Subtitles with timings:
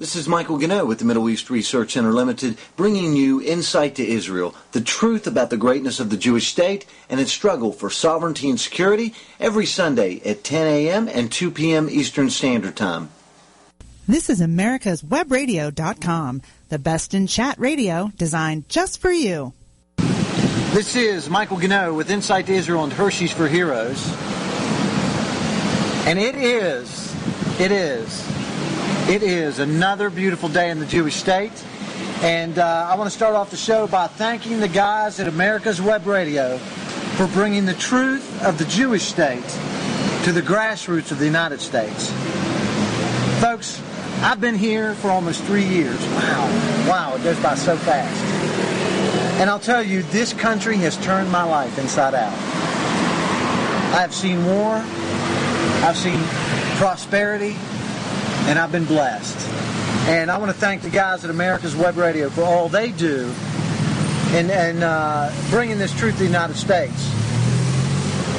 [0.00, 4.08] This is Michael Ganoe with the Middle East Research Center Limited, bringing you insight to
[4.08, 8.48] Israel, the truth about the greatness of the Jewish state and its struggle for sovereignty
[8.48, 11.06] and security every Sunday at 10 a.m.
[11.06, 11.90] and 2 p.m.
[11.90, 13.10] Eastern Standard Time.
[14.08, 16.40] This is America's Webradio.com,
[16.70, 19.52] the best in chat radio designed just for you.
[19.98, 24.02] This is Michael Ganoe with Insight to Israel and Hershey's for Heroes.
[26.06, 27.14] And it is,
[27.60, 28.39] it is
[29.10, 31.50] it is another beautiful day in the Jewish state.
[32.22, 35.82] And uh, I want to start off the show by thanking the guys at America's
[35.82, 36.58] Web Radio
[37.16, 39.42] for bringing the truth of the Jewish state
[40.22, 42.12] to the grassroots of the United States.
[43.40, 43.82] Folks,
[44.22, 45.98] I've been here for almost three years.
[46.10, 48.16] Wow, wow, it goes by so fast.
[49.40, 52.32] And I'll tell you, this country has turned my life inside out.
[53.92, 54.76] I've seen war,
[55.82, 56.20] I've seen
[56.78, 57.56] prosperity,
[58.48, 59.48] and I've been blessed.
[60.08, 63.32] And I want to thank the guys at America's Web Radio for all they do
[64.32, 67.10] in, in uh, bringing this truth to the United States.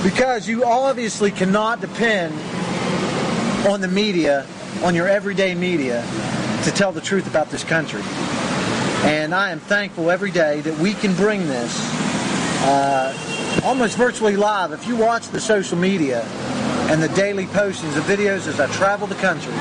[0.04, 2.34] Because you obviously cannot depend
[3.68, 4.46] on the media,
[4.84, 6.04] on your everyday media,
[6.64, 8.02] to tell the truth about this country.
[9.04, 11.76] And I am thankful every day that we can bring this
[12.64, 14.72] uh, almost virtually live.
[14.72, 16.24] If you watch the social media
[16.90, 19.54] and the daily postings of videos as I travel the country,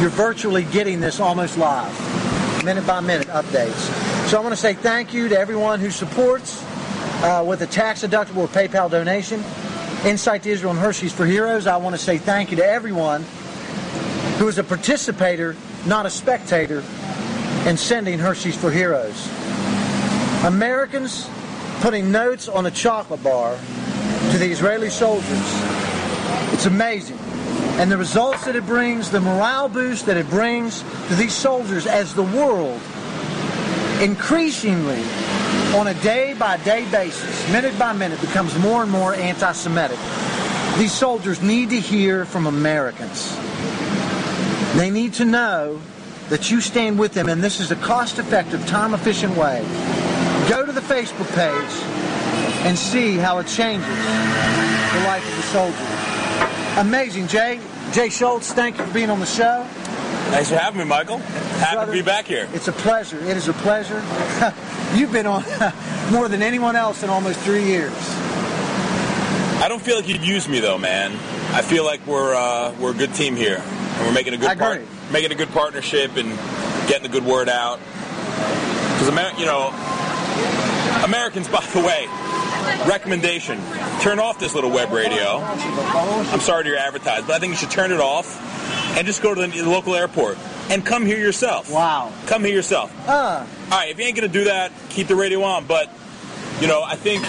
[0.00, 4.28] you're virtually getting this almost live, minute by minute updates.
[4.28, 6.64] So I want to say thank you to everyone who supports
[7.22, 9.44] uh, with a tax deductible PayPal donation.
[10.06, 11.66] Insight to Israel and Hershey's for Heroes.
[11.66, 13.24] I want to say thank you to everyone
[14.38, 16.82] who is a participator, not a spectator,
[17.66, 19.28] in sending Hershey's for Heroes.
[20.44, 21.28] Americans
[21.80, 23.54] putting notes on a chocolate bar
[24.30, 25.52] to the Israeli soldiers.
[26.54, 27.18] It's amazing
[27.78, 31.86] and the results that it brings, the morale boost that it brings to these soldiers
[31.86, 32.80] as the world
[34.00, 35.02] increasingly
[35.74, 39.98] on a day by day basis, minute by minute, becomes more and more anti Semitic.
[40.78, 43.36] These soldiers need to hear from Americans.
[44.76, 45.80] They need to know
[46.28, 49.60] that you stand with them, and this is a cost effective, time efficient way.
[50.48, 52.00] Go to the Facebook page
[52.66, 55.99] and see how it changes the life of the soldier.
[56.76, 57.60] Amazing, Jay.
[57.92, 59.66] Jay Shulz, thank you for being on the show.
[60.30, 61.18] Thanks for having me, Michael.
[61.18, 62.48] Happy Brother, to be back here.
[62.52, 63.18] It's a pleasure.
[63.18, 64.02] It is a pleasure.
[64.94, 65.42] You've been on
[66.12, 67.92] more than anyone else in almost three years.
[69.60, 71.12] I don't feel like you'd use me though, man.
[71.52, 74.58] I feel like we're uh, we're a good team here, and we're making a good
[74.58, 74.80] part,
[75.12, 76.30] making a good partnership, and
[76.88, 77.78] getting the good word out.
[78.94, 79.68] Because Amer- you know,
[81.04, 82.06] Americans, by the way,
[82.88, 83.58] recommendation
[84.00, 85.38] turn off this little web radio.
[85.38, 88.40] I'm sorry to your advertise, but I think you should turn it off
[88.96, 90.38] and just go to the local airport
[90.70, 91.70] and come here yourself.
[91.70, 92.12] Wow.
[92.26, 92.92] Come here yourself.
[93.08, 93.44] Uh.
[93.70, 95.66] All right, if you ain't going to do that, keep the radio on.
[95.66, 95.90] But,
[96.60, 97.22] you know, I think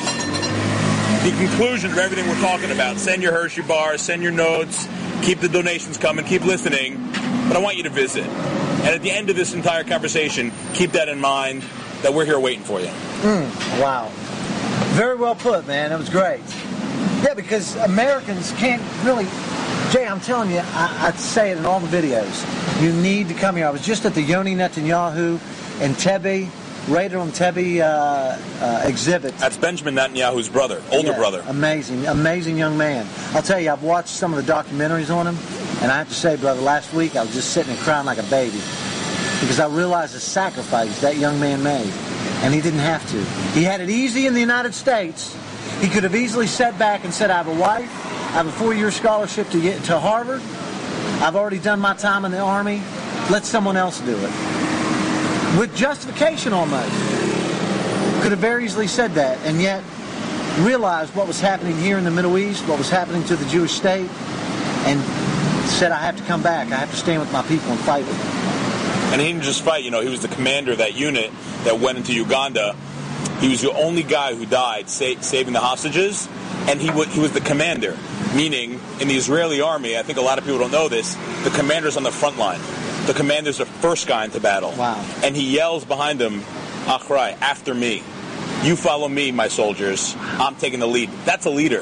[1.23, 4.87] the conclusion of everything we're talking about send your Hershey bars, send your notes,
[5.23, 7.11] keep the donations coming, keep listening.
[7.47, 8.25] But I want you to visit.
[8.25, 11.63] And at the end of this entire conversation, keep that in mind
[12.01, 12.87] that we're here waiting for you.
[12.87, 14.11] Mm, wow.
[14.91, 15.93] Very well put, man.
[15.93, 16.41] It was great.
[17.23, 19.25] Yeah, because Americans can't really.
[19.89, 22.81] Jay, I'm telling you, I, I say it in all the videos.
[22.81, 23.67] You need to come here.
[23.67, 25.39] I was just at the Yoni Netanyahu
[25.81, 26.49] and Entebbe,
[26.93, 29.37] Raider on Entebbe uh, uh, exhibit.
[29.37, 31.43] That's Benjamin Netanyahu's brother, older yeah, brother.
[31.47, 33.07] Amazing, amazing young man.
[33.33, 35.37] I'll tell you, I've watched some of the documentaries on him,
[35.81, 38.17] and I have to say, brother, last week I was just sitting and crying like
[38.17, 38.59] a baby
[39.39, 41.93] because I realized the sacrifice that young man made
[42.41, 43.23] and he didn't have to.
[43.57, 45.37] He had it easy in the United States.
[45.79, 48.51] He could have easily sat back and said, I have a wife, I have a
[48.51, 50.41] four-year scholarship to get to Harvard,
[51.21, 52.81] I've already done my time in the Army,
[53.29, 54.31] let someone else do it.
[55.59, 56.91] With justification almost.
[58.21, 59.83] Could have very easily said that, and yet
[60.59, 63.71] realized what was happening here in the Middle East, what was happening to the Jewish
[63.71, 64.09] state,
[64.85, 64.99] and
[65.67, 66.71] said, I have to come back.
[66.71, 68.40] I have to stand with my people and fight with them.
[69.11, 71.31] And he didn't just fight, you know, he was the commander of that unit
[71.63, 72.75] that went into Uganda.
[73.39, 76.27] He was the only guy who died sa- saving the hostages,
[76.67, 77.97] and he, w- he was the commander.
[78.35, 81.49] Meaning, in the Israeli army, I think a lot of people don't know this, the
[81.49, 82.59] commander's on the front line.
[83.07, 84.71] The commander's the first guy into battle.
[84.77, 85.03] Wow.
[85.23, 86.41] And he yells behind him,
[86.85, 88.03] Achrai, after me.
[88.63, 90.15] You follow me, my soldiers.
[90.19, 91.09] I'm taking the lead.
[91.25, 91.81] That's a leader.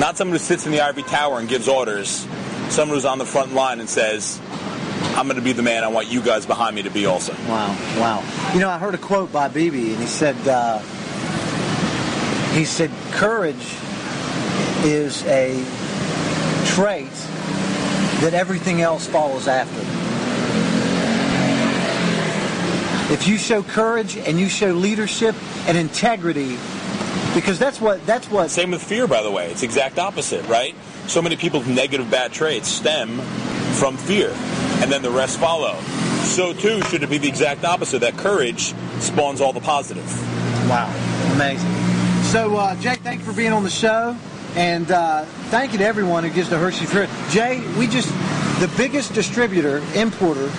[0.00, 2.26] Not someone who sits in the ivory tower and gives orders.
[2.70, 4.40] Someone who's on the front line and says,
[5.16, 5.84] I'm going to be the man.
[5.84, 7.32] I want you guys behind me to be also.
[7.48, 8.52] Wow, wow.
[8.54, 10.78] You know, I heard a quote by Bibi, and he said, uh,
[12.52, 13.76] he said, courage
[14.84, 15.54] is a
[16.66, 17.10] trait
[18.20, 19.98] that everything else follows after.
[23.10, 25.34] if you show courage and you show leadership
[25.66, 26.58] and integrity,
[27.34, 28.50] because that's what that's what.
[28.50, 29.50] Same with fear, by the way.
[29.50, 30.74] It's exact opposite, right?
[31.06, 33.18] So many people's negative bad traits stem
[33.78, 34.28] from fear,
[34.80, 35.78] and then the rest follow.
[36.22, 38.00] So too should it be the exact opposite.
[38.00, 40.06] That courage spawns all the positive.
[40.68, 40.92] Wow,
[41.34, 41.70] amazing.
[42.24, 44.16] So uh, Jay, thank you for being on the show,
[44.54, 47.08] and uh, thank you to everyone who gives to Hershey Fruit.
[47.30, 48.08] Jay, we just
[48.60, 50.50] the biggest distributor importer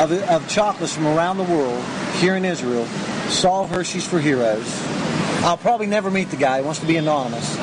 [0.00, 1.84] of, of chocolates from around the world
[2.14, 2.86] here in Israel.
[3.28, 4.66] Saul Hershey's for Heroes.
[5.42, 6.60] I'll probably never meet the guy.
[6.60, 7.56] He wants to be anonymous.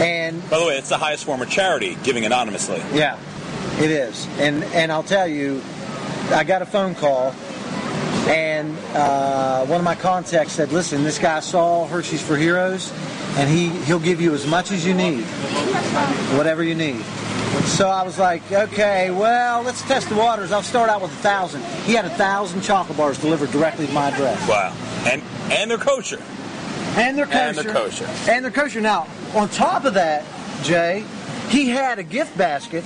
[0.00, 2.82] And by the way, it's the highest form of charity, giving anonymously.
[2.92, 3.18] Yeah,
[3.82, 4.26] it is.
[4.38, 5.60] And and I'll tell you,
[6.30, 7.34] I got a phone call,
[8.28, 12.92] and uh, one of my contacts said, "Listen, this guy saw Hershey's for Heroes,
[13.36, 15.24] and he he'll give you as much as you need,
[16.36, 17.04] whatever you need."
[17.64, 20.52] So I was like, okay, well, let's test the waters.
[20.52, 21.62] I'll start out with a thousand.
[21.84, 24.48] He had a thousand chocolate bars delivered directly to my address.
[24.48, 24.74] Wow.
[25.04, 26.20] And and they're kosher.
[26.96, 27.38] And they're kosher.
[27.38, 28.08] And they're kosher.
[28.28, 28.80] And they're kosher.
[28.80, 30.24] Now, on top of that,
[30.62, 31.04] Jay,
[31.48, 32.84] he had a gift basket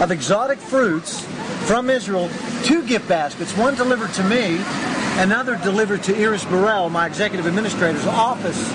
[0.00, 1.24] of exotic fruits
[1.66, 2.28] from Israel,
[2.64, 4.60] two gift baskets, one delivered to me,
[5.22, 8.70] another delivered to Iris Burrell, my executive administrator's office,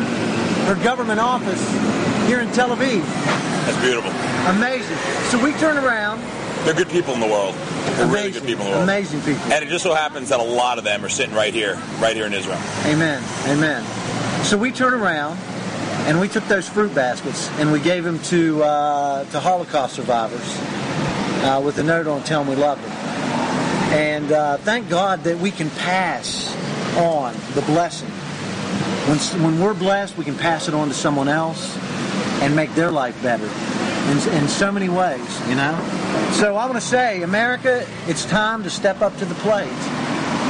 [0.68, 1.62] her government office
[2.28, 3.04] here in Tel Aviv.
[3.66, 4.12] That's beautiful.
[4.56, 4.98] Amazing.
[5.30, 6.22] So we turn around.
[6.66, 7.54] They're good people in the world.
[7.56, 8.84] They're amazing, really good people in the world.
[8.84, 9.44] Amazing people.
[9.52, 12.16] And it just so happens that a lot of them are sitting right here, right
[12.16, 12.60] here in Israel.
[12.86, 13.24] Amen.
[13.48, 13.84] Amen.
[14.44, 15.38] So we turn around
[16.08, 20.60] and we took those fruit baskets and we gave them to uh, to Holocaust survivors
[21.46, 22.92] uh, with a note on telling we loved them.
[23.94, 26.54] And uh, thank God that we can pass
[26.98, 28.10] on the blessing.
[28.10, 31.78] When, when we're blessed, we can pass it on to someone else
[32.42, 35.78] and make their life better in, in so many ways, you know?
[36.34, 39.70] So I want to say, America, it's time to step up to the plate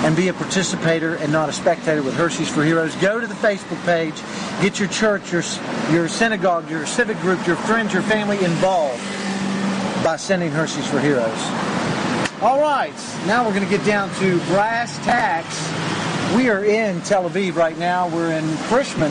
[0.05, 2.95] and be a participator and not a spectator with Hershey's for Heroes.
[2.95, 4.15] Go to the Facebook page,
[4.61, 5.43] get your church, your,
[5.91, 9.03] your synagogue, your civic group, your friends, your family involved
[10.05, 11.25] by sending Hershey's for Heroes.
[12.39, 12.93] All right,
[13.25, 15.57] now we're going to get down to brass tacks.
[16.35, 18.07] We are in Tel Aviv right now.
[18.09, 19.09] We're in Frischman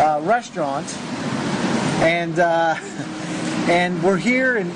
[0.00, 0.86] uh, restaurant,
[2.00, 2.76] and uh,
[3.68, 4.70] and we're here and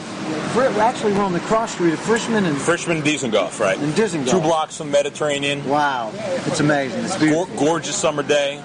[0.55, 3.79] we're actually we're on the cross street of Frischman and Frischman and Dizengoff, right?
[3.79, 4.31] And Dizengoff.
[4.31, 5.67] Two blocks from Mediterranean.
[5.67, 7.03] Wow, it's amazing.
[7.03, 7.57] It's beautiful.
[7.57, 8.63] gorgeous summer day.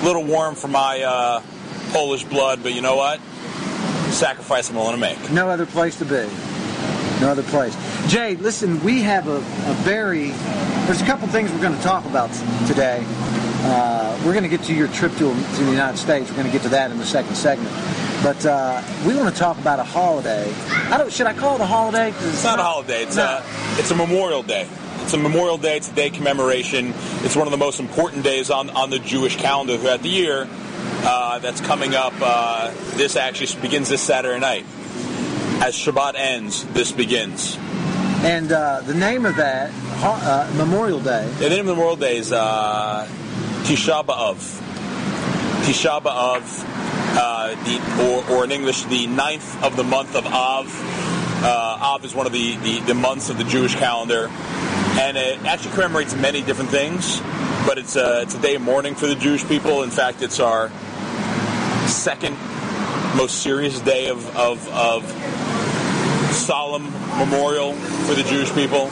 [0.00, 1.42] A little warm for my uh,
[1.92, 3.20] Polish blood, but you know what?
[4.12, 5.30] Sacrifice I'm willing to make.
[5.30, 6.28] No other place to be.
[7.20, 7.76] No other place.
[8.08, 10.30] Jay, listen, we have a, a very.
[10.86, 12.30] There's a couple things we're going to talk about
[12.66, 13.04] today.
[13.64, 16.28] Uh, we're going to get to your trip to, to the United States.
[16.28, 17.70] We're going to get to that in the second segment.
[18.22, 20.52] But uh, we want to talk about a holiday.
[20.90, 21.12] I don't.
[21.12, 22.10] Should I call it a holiday?
[22.10, 23.02] It's, it's not, not, a holiday.
[23.02, 23.24] It's no.
[23.24, 23.44] a
[23.80, 24.68] it's a Memorial Day.
[25.02, 25.76] It's a Memorial Day.
[25.76, 26.92] It's a day commemoration.
[27.22, 30.48] It's one of the most important days on on the Jewish calendar throughout the year.
[31.04, 32.14] Uh, that's coming up.
[32.20, 34.64] Uh, this actually begins this Saturday night.
[35.60, 37.56] As Shabbat ends, this begins.
[38.22, 39.72] And uh, the name of that
[40.04, 41.28] uh, Memorial Day.
[41.38, 43.08] The name of Memorial Day is uh,
[43.64, 44.36] Tisha B'av.
[45.64, 46.64] Tisha B'av,
[47.16, 50.68] uh, the, or, or in English, the ninth of the month of Av.
[51.44, 54.28] Uh, Av is one of the, the, the, months of the Jewish calendar,
[55.00, 57.20] and it actually commemorates many different things.
[57.66, 59.82] But it's a, it's a day of mourning for the Jewish people.
[59.82, 60.70] In fact, it's our
[61.88, 62.36] second
[63.16, 65.04] most serious day of, of, of
[66.32, 66.84] solemn
[67.18, 68.90] memorial for the Jewish people.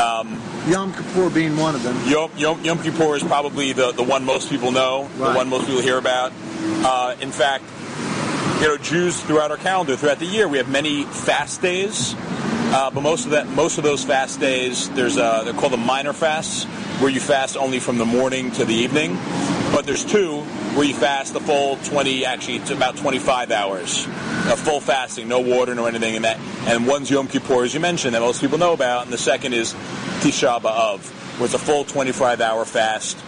[0.00, 1.96] Um, Yom Kippur being one of them.
[2.06, 5.32] Yom, Yom, Yom Kippur is probably the, the one most people know, right.
[5.32, 6.32] the one most people hear about.
[6.62, 7.64] Uh, in fact,
[8.60, 12.14] you know, Jews throughout our calendar, throughout the year, we have many fast days.
[12.72, 15.76] Uh, but most of that, most of those fast days, there's uh, they're called the
[15.76, 16.64] minor fasts,
[17.00, 19.18] where you fast only from the morning to the evening.
[19.72, 20.40] But there's two
[20.74, 25.40] where you fast the full 20, actually it's about 25 hours of full fasting, no
[25.40, 26.38] water, no anything in that.
[26.68, 29.52] And one's Yom Kippur, as you mentioned, that most people know about, and the second
[29.52, 29.74] is
[30.22, 31.00] Tisha B'av,
[31.38, 33.18] where it's a full 25 hour fast.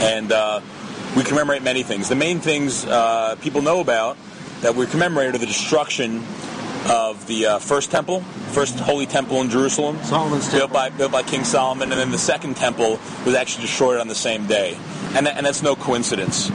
[0.00, 0.60] And uh,
[1.16, 2.08] we commemorate many things.
[2.08, 4.16] The main things uh, people know about
[4.60, 6.22] that we commemorate are the destruction
[6.88, 8.20] of the uh, first temple,
[8.52, 12.18] first holy temple in Jerusalem, Solomon's built by built by King Solomon, and then the
[12.18, 14.76] second temple was actually destroyed on the same day,
[15.14, 16.50] and that, and that's no coincidence.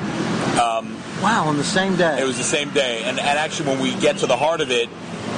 [0.57, 2.19] Um, wow, on the same day.
[2.21, 4.71] It was the same day, and, and actually, when we get to the heart of
[4.71, 4.89] it,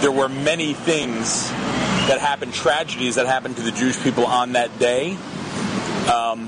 [0.01, 1.50] there were many things
[2.08, 5.17] that happened, tragedies that happened to the Jewish people on that day.
[6.12, 6.48] Um,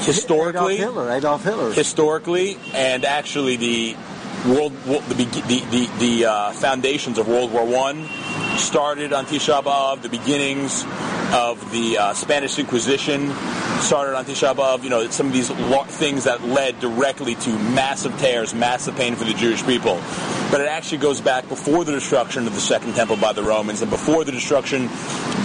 [0.00, 1.72] historically, Adolf Hitler, Adolf Hitler.
[1.72, 3.96] Historically, and actually, the
[4.46, 8.08] world, the the the, uh, foundations of World War One
[8.56, 10.02] started on Tisha B'av.
[10.02, 10.84] The beginnings
[11.32, 13.30] of the uh, Spanish Inquisition
[13.80, 14.82] started on Tisha B'av.
[14.82, 15.50] You know, some of these
[15.98, 20.00] things that led directly to massive tears, massive pain for the Jewish people.
[20.50, 23.82] But it actually goes back before the destruction of the Second Temple by the Romans
[23.82, 24.84] and before the destruction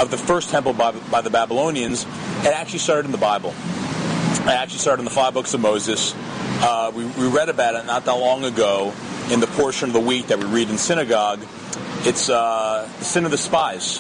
[0.01, 2.05] of the First Temple by, by the Babylonians.
[2.39, 3.53] It actually started in the Bible.
[4.39, 6.13] It actually started in the five books of Moses.
[6.61, 8.93] Uh, we, we read about it not that long ago
[9.31, 11.39] in the portion of the week that we read in synagogue.
[12.03, 13.99] It's uh, the sin of the spies.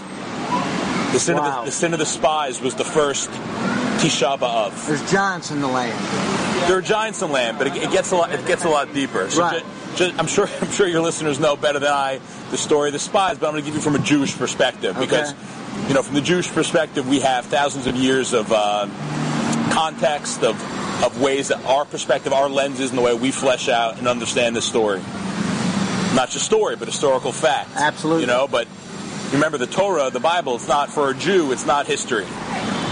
[1.11, 1.59] The sin, wow.
[1.59, 3.29] of the, the sin of the spies was the first
[3.99, 4.87] Tisha B'av.
[4.87, 5.97] There's giants in the land.
[6.67, 8.31] There are giants in the land, but it, it gets a lot.
[8.31, 9.29] It gets a lot deeper.
[9.29, 9.63] So right.
[9.63, 10.47] Just, just, I'm sure.
[10.61, 12.19] I'm sure your listeners know better than I
[12.51, 14.95] the story of the spies, but I'm going to give you from a Jewish perspective
[14.97, 15.05] okay.
[15.05, 15.33] because,
[15.87, 18.87] you know, from the Jewish perspective, we have thousands of years of uh,
[19.71, 20.55] context of
[21.03, 24.55] of ways that our perspective, our lenses, and the way we flesh out and understand
[24.55, 24.99] this story.
[26.15, 27.71] Not just story, but historical fact.
[27.75, 28.21] Absolutely.
[28.21, 28.67] You know, but
[29.33, 30.55] remember the Torah, the Bible.
[30.55, 31.51] It's not for a Jew.
[31.51, 32.25] It's not history.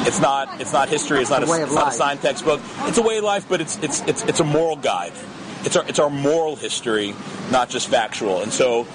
[0.05, 0.59] It's not.
[0.59, 1.21] It's not history.
[1.21, 1.47] It's not.
[1.47, 2.59] A, it's not a signed textbook.
[2.81, 5.13] It's a way of life, but it's it's it's it's a moral guide.
[5.63, 7.15] It's our it's our moral history,
[7.51, 8.41] not just factual.
[8.41, 8.85] And so,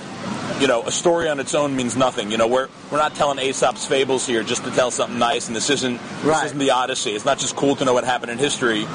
[0.61, 2.31] you know, a story on its own means nothing.
[2.31, 5.47] You know, we're we're not telling Aesop's fables here just to tell something nice.
[5.47, 6.25] And this isn't right.
[6.25, 7.11] this isn't the Odyssey.
[7.13, 8.87] It's not just cool to know what happened in history.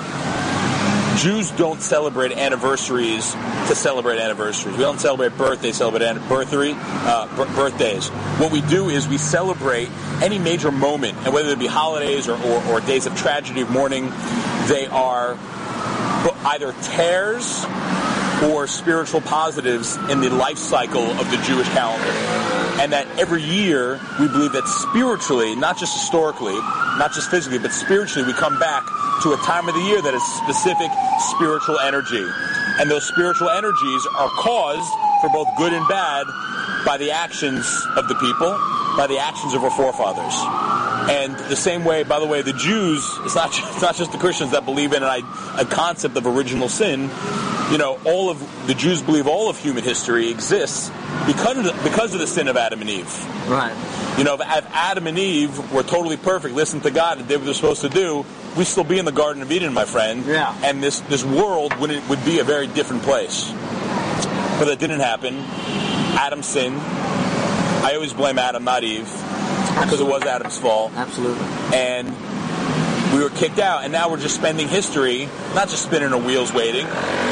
[1.17, 3.33] Jews don't celebrate anniversaries
[3.67, 4.75] to celebrate anniversaries.
[4.75, 8.10] We don't celebrate birthdays, celebrate birthday, uh, birthdays.
[8.39, 9.89] What we do is we celebrate
[10.24, 13.69] any major moment, and whether it be holidays or, or, or days of tragedy, of
[13.69, 14.10] mourning,
[14.67, 15.38] they are
[16.45, 17.63] either tears
[18.43, 22.11] or spiritual positives in the life cycle of the Jewish calendar.
[22.81, 26.55] And that every year we believe that spiritually, not just historically,
[26.97, 28.85] not just physically, but spiritually, we come back
[29.23, 30.91] to a time of the year that is specific
[31.35, 32.25] spiritual energy.
[32.79, 36.25] And those spiritual energies are caused for both good and bad
[36.85, 37.63] by the actions
[37.95, 38.51] of the people,
[38.97, 40.82] by the actions of our forefathers.
[41.10, 44.17] And the same way, by the way, the Jews, it's not, it's not just the
[44.17, 45.19] Christians that believe in a,
[45.57, 47.10] a concept of original sin.
[47.72, 50.91] You know, all of the Jews believe all of human history exists
[51.25, 53.50] because of the, because of the sin of Adam and Eve.
[53.50, 53.74] Right.
[54.17, 57.45] You know, if Adam and Eve were totally perfect, listened to God, and did what
[57.45, 60.25] they're supposed to do, we'd still be in the Garden of Eden, my friend.
[60.25, 60.55] Yeah.
[60.63, 63.51] And this, this world would, would be a very different place.
[64.60, 65.38] But that didn't happen.
[66.15, 66.79] Adam sinned.
[66.79, 69.10] I always blame Adam, not Eve,
[69.83, 70.91] because it was Adam's fault.
[70.95, 71.45] Absolutely.
[71.75, 72.07] And
[73.13, 76.51] we were kicked out, and now we're just spending history, not just spinning our wheels
[76.51, 76.85] waiting,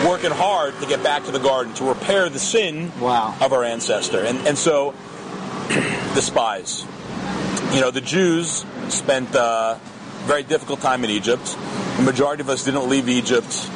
[0.07, 3.35] working hard to get back to the garden, to repair the sin wow.
[3.41, 4.19] of our ancestor.
[4.19, 4.91] And, and so,
[5.69, 6.85] the spies.
[7.73, 11.57] You know, the Jews spent uh, a very difficult time in Egypt.
[11.97, 13.69] The majority of us didn't leave Egypt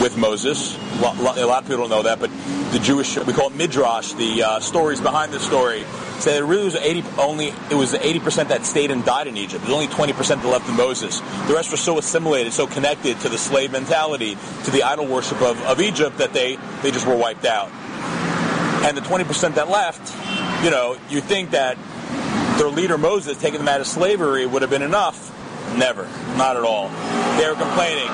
[0.00, 0.76] with Moses.
[0.98, 2.30] A lot, of people don't know that, but
[2.72, 5.84] the Jewish, we call it midrash, the uh, stories behind the story,
[6.24, 9.64] that it really was 80, only, it was 80% that stayed and died in Egypt.
[9.64, 11.20] Was only 20% that left in Moses.
[11.46, 15.40] The rest were so assimilated, so connected to the slave mentality, to the idol worship
[15.42, 17.70] of, of Egypt that they, they just were wiped out.
[18.84, 20.14] And the 20% that left,
[20.64, 21.76] you know, you think that
[22.58, 25.32] their leader Moses taking them out of slavery would have been enough.
[25.76, 26.04] Never.
[26.36, 26.88] Not at all.
[27.38, 28.08] They were complaining.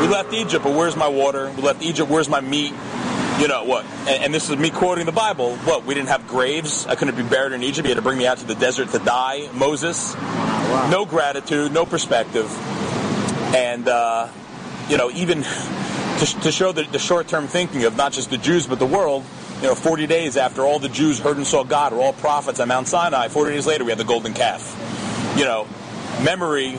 [0.00, 1.52] We left Egypt, but where's my water?
[1.56, 2.72] We left Egypt, where's my meat?
[3.42, 3.84] You know what?
[4.06, 5.56] And, and, this is me quoting the Bible.
[5.56, 5.84] What?
[5.84, 6.86] We didn't have graves.
[6.86, 7.88] I couldn't be buried in Egypt.
[7.88, 9.48] You had to bring me out to the desert to die.
[9.52, 10.14] Moses.
[10.14, 10.88] Wow.
[10.92, 12.46] No gratitude, no perspective,
[13.52, 14.28] and uh,
[14.88, 18.68] you know even to, to show the, the short-term thinking of not just the Jews
[18.68, 19.24] but the world.
[19.56, 22.60] You know, 40 days after all the Jews heard and saw God, or all prophets
[22.60, 25.34] on Mount Sinai, 40 days later we had the golden calf.
[25.36, 25.66] You know,
[26.22, 26.78] memory.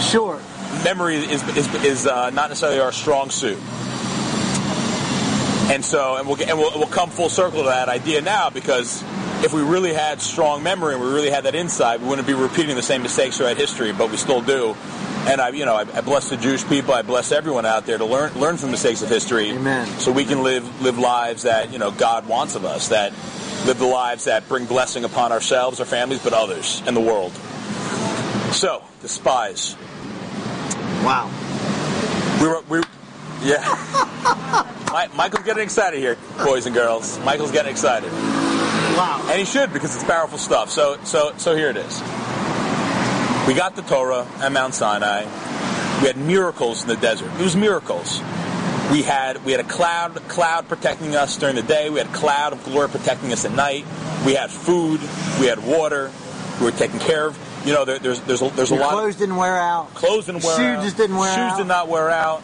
[0.00, 0.40] Sure.
[0.84, 3.58] Memory is is, is uh, not necessarily our strong suit.
[5.70, 8.48] And so, and we'll, get, and we'll, we'll come full circle to that idea now
[8.48, 9.02] because
[9.44, 12.34] if we really had strong memory and we really had that insight, we wouldn't be
[12.34, 14.74] repeating the same mistakes throughout history, but we still do.
[15.26, 16.94] And I, you know, I, I bless the Jewish people.
[16.94, 19.86] I bless everyone out there to learn learn from mistakes of history, Amen.
[19.98, 22.88] so we can live live lives that you know God wants of us.
[22.88, 23.12] That
[23.66, 27.32] live the lives that bring blessing upon ourselves, our families, but others and the world.
[28.52, 29.76] So the spies.
[31.04, 31.30] Wow.
[32.40, 32.80] We were we
[33.42, 34.64] yeah.
[35.16, 37.18] Michael's getting excited here, boys and girls.
[37.20, 38.10] Michael's getting excited.
[38.12, 39.26] Wow.
[39.30, 40.70] And he should because it's powerful stuff.
[40.70, 42.00] So so so here it is.
[43.46, 45.22] We got the Torah at Mount Sinai.
[46.00, 47.30] We had miracles in the desert.
[47.38, 48.20] It was miracles.
[48.90, 51.90] We had we had a cloud cloud protecting us during the day.
[51.90, 53.84] We had a cloud of glory protecting us at night.
[54.24, 55.00] We had food.
[55.40, 56.10] We had water.
[56.58, 57.38] We were taken care of.
[57.64, 58.90] You know, there, there's there's a, there's a lot.
[58.90, 59.92] Clothes of, didn't wear out.
[59.94, 60.82] Clothes didn't wear Shoes out.
[60.84, 61.50] just didn't wear Shoes out.
[61.50, 62.42] Shoes did not wear out.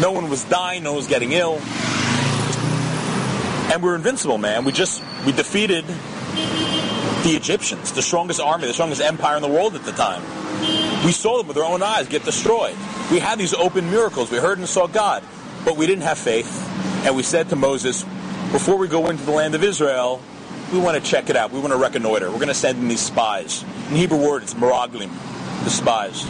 [0.00, 0.82] No one was dying.
[0.82, 1.60] No one was getting ill.
[3.72, 4.64] And we were invincible, man.
[4.64, 9.74] We just we defeated the Egyptians, the strongest army, the strongest empire in the world
[9.74, 10.22] at the time.
[11.04, 12.76] We saw them with our own eyes get destroyed.
[13.10, 14.30] We had these open miracles.
[14.30, 15.22] We heard and saw God,
[15.64, 16.68] but we didn't have faith.
[17.04, 18.04] And we said to Moses,
[18.52, 20.20] before we go into the land of Israel,
[20.72, 21.50] we want to check it out.
[21.50, 22.30] We want to reconnoiter.
[22.30, 23.64] We're going to send in these spies.
[23.90, 25.10] In Hebrew word, it's meraglim,
[25.64, 26.26] the spies.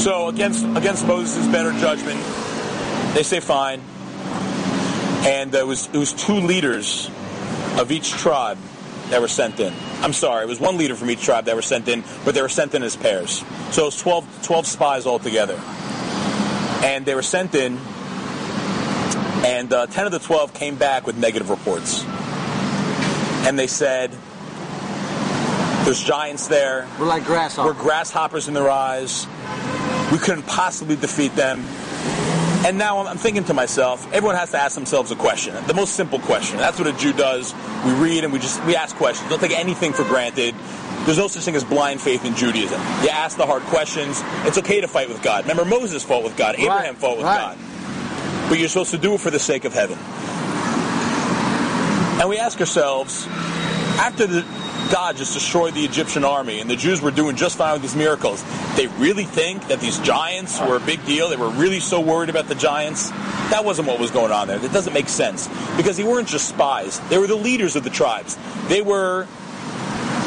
[0.00, 2.18] So against against Moses' better judgment,
[3.14, 3.82] they say fine.
[5.26, 7.10] And it was it was two leaders
[7.78, 8.56] of each tribe
[9.10, 9.74] that were sent in.
[10.00, 12.40] I'm sorry, it was one leader from each tribe that were sent in, but they
[12.40, 13.44] were sent in as pairs.
[13.72, 15.60] So it was 12, 12 spies altogether.
[16.82, 17.76] And they were sent in,
[19.44, 22.04] and uh, 10 of the 12 came back with negative reports.
[23.46, 24.16] And they said,
[25.84, 26.88] there's giants there.
[26.98, 27.74] We're like grasshoppers.
[27.74, 29.26] We're grasshoppers in their eyes.
[30.12, 31.64] We couldn't possibly defeat them.
[32.66, 35.54] And now I'm thinking to myself, everyone has to ask themselves a question.
[35.66, 36.58] The most simple question.
[36.58, 37.54] That's what a Jew does.
[37.86, 39.30] We read and we just we ask questions.
[39.30, 40.54] Don't take anything for granted.
[41.06, 42.78] There's no such thing as blind faith in Judaism.
[43.02, 44.20] You ask the hard questions.
[44.46, 45.44] It's okay to fight with God.
[45.44, 46.56] Remember, Moses fought with God.
[46.56, 47.56] Abraham right, fought with right.
[47.56, 48.50] God.
[48.50, 49.96] But you're supposed to do it for the sake of heaven.
[52.20, 53.26] And we ask ourselves,
[53.96, 54.44] after the,
[54.90, 57.96] God just destroyed the Egyptian army and the Jews were doing just fine with these
[57.96, 58.44] miracles,
[58.76, 61.28] they really think that these giants were a big deal?
[61.28, 63.10] They were really so worried about the giants?
[63.50, 64.58] That wasn't what was going on there.
[64.58, 65.48] That doesn't make sense.
[65.76, 68.36] Because they weren't just spies, they were the leaders of the tribes.
[68.68, 69.26] They were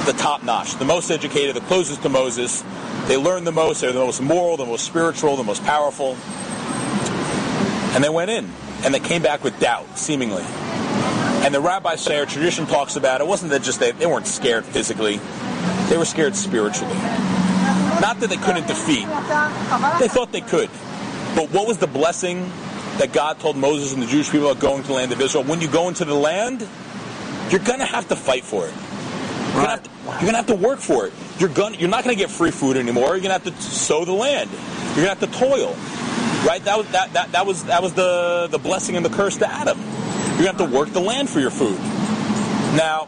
[0.05, 2.63] the top notch, the most educated, the closest to Moses.
[3.07, 6.17] They learned the most, they were the most moral, the most spiritual, the most powerful.
[7.95, 8.49] And they went in,
[8.83, 10.43] and they came back with doubt, seemingly.
[11.43, 14.27] And the rabbis say, our tradition talks about it wasn't that just they, they weren't
[14.27, 15.17] scared physically,
[15.89, 16.95] they were scared spiritually.
[17.99, 19.05] Not that they couldn't defeat,
[19.99, 20.69] they thought they could.
[21.35, 22.49] But what was the blessing
[22.97, 25.43] that God told Moses and the Jewish people about going to the land of Israel?
[25.43, 26.65] When you go into the land,
[27.49, 28.73] you're going to have to fight for it.
[29.53, 29.89] You're going to,
[30.21, 31.13] you're to have to work for it.
[31.39, 33.17] You're, gonna you're not going to get free food anymore.
[33.17, 34.49] You're going to have to sow the land.
[34.95, 35.75] You're going to have to toil.
[36.47, 36.63] Right?
[36.63, 39.49] That was, that, that, that was, that was the, the blessing and the curse to
[39.49, 39.79] Adam.
[40.39, 41.77] You have to work the land for your food.
[42.75, 43.07] Now,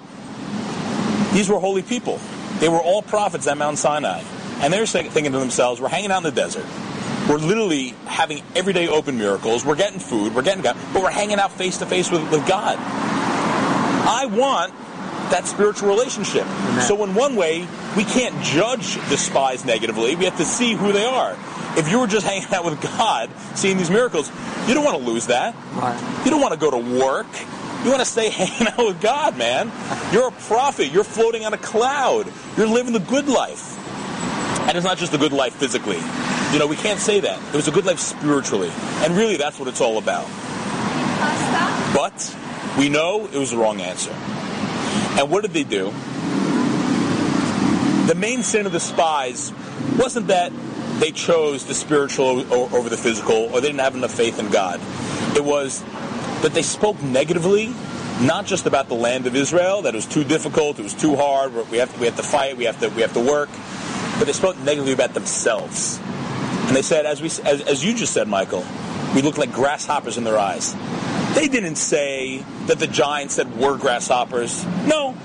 [1.34, 2.20] these were holy people.
[2.60, 4.22] They were all prophets at Mount Sinai.
[4.62, 6.66] And they're thinking to themselves, we're hanging out in the desert.
[7.28, 9.66] We're literally having everyday open miracles.
[9.66, 10.34] We're getting food.
[10.34, 10.78] We're getting God.
[10.94, 12.78] But we're hanging out face to face with God.
[12.80, 14.72] I want
[15.32, 16.46] that spiritual relationship.
[16.84, 20.16] So in one way, we can't judge the spies negatively.
[20.16, 21.36] We have to see who they are.
[21.78, 24.32] If you were just hanging out with God, seeing these miracles,
[24.68, 25.56] you don't want to lose that.
[25.74, 26.22] Right.
[26.26, 27.28] You don't want to go to work.
[27.84, 29.72] You want to stay hanging out with God, man.
[30.12, 30.92] You're a prophet.
[30.92, 32.32] You're floating on a cloud.
[32.58, 33.78] You're living the good life.
[34.68, 36.00] And it's not just a good life physically.
[36.52, 37.40] You know, we can't say that.
[37.54, 38.72] It was a good life spiritually.
[39.04, 40.26] And really, that's what it's all about.
[41.94, 42.36] But
[42.78, 44.12] we know it was the wrong answer.
[45.20, 45.92] And what did they do?
[48.08, 49.52] The main sin of the spies
[49.98, 50.52] wasn't that
[51.00, 54.80] they chose the spiritual over the physical, or they didn't have enough faith in God.
[55.36, 55.84] It was
[56.42, 57.74] that they spoke negatively,
[58.22, 61.16] not just about the land of Israel, that it was too difficult, it was too
[61.16, 63.50] hard, we have to, we have to fight, we have to, we have to work,
[64.18, 66.00] but they spoke negatively about themselves.
[66.68, 68.66] And they said, as, we, as, as you just said, Michael,
[69.14, 70.76] we look like grasshoppers in their eyes.
[71.36, 74.66] They didn't say that the giants that were grasshoppers.
[74.86, 75.16] No,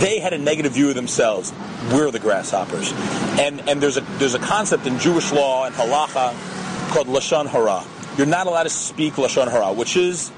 [0.00, 1.52] they had a negative view of themselves.
[1.92, 2.92] We're the grasshoppers.
[3.38, 6.34] And and there's a there's a concept in Jewish law and halacha
[6.90, 7.84] called lashon hara.
[8.16, 10.30] You're not allowed to speak lashon hara, which is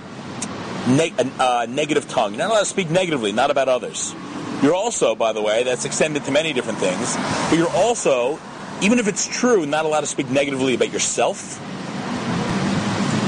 [0.89, 2.33] ne- uh, negative tongue.
[2.33, 4.15] You're not allowed to speak negatively, not about others.
[4.63, 7.17] You're also, by the way, that's extended to many different things.
[7.51, 8.39] But you're also,
[8.81, 11.61] even if it's true, not allowed to speak negatively about yourself.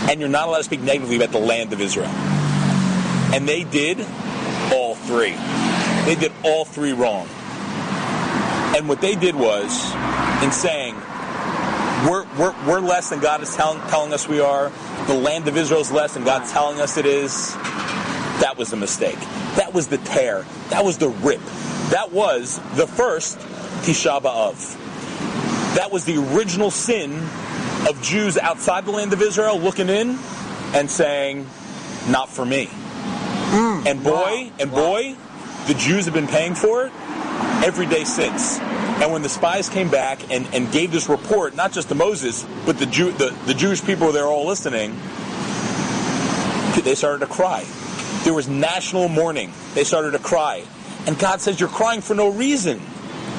[0.09, 2.09] And you're not allowed to speak negatively about the land of Israel.
[3.35, 4.01] And they did
[4.73, 5.35] all three.
[6.09, 7.29] They did all three wrong.
[8.75, 9.92] And what they did was,
[10.42, 10.94] in saying,
[12.09, 14.73] we're, we're, we're less than God is tell, telling us we are,
[15.07, 17.53] the land of Israel is less than God's telling us it is,
[18.40, 19.18] that was the mistake.
[19.57, 20.47] That was the tear.
[20.71, 21.42] That was the rip.
[21.90, 23.37] That was the first
[23.85, 25.75] Tisha B'Av.
[25.75, 27.12] That was the original sin
[27.87, 30.18] of Jews outside the land of Israel looking in
[30.73, 31.47] and saying,
[32.09, 32.71] not for me.
[33.51, 35.28] Mm, and boy, wow, and boy, wow.
[35.69, 36.93] The Jews have been paying for it
[37.63, 38.59] every day since.
[38.59, 42.45] And when the spies came back and, and gave this report, not just to Moses,
[42.67, 44.97] but the, Jew, the, the Jewish people they were all listening,
[46.83, 47.65] they started to cry.
[48.25, 49.53] There was national mourning.
[49.75, 50.65] They started to cry.
[51.07, 52.81] And God says, You're crying for no reason.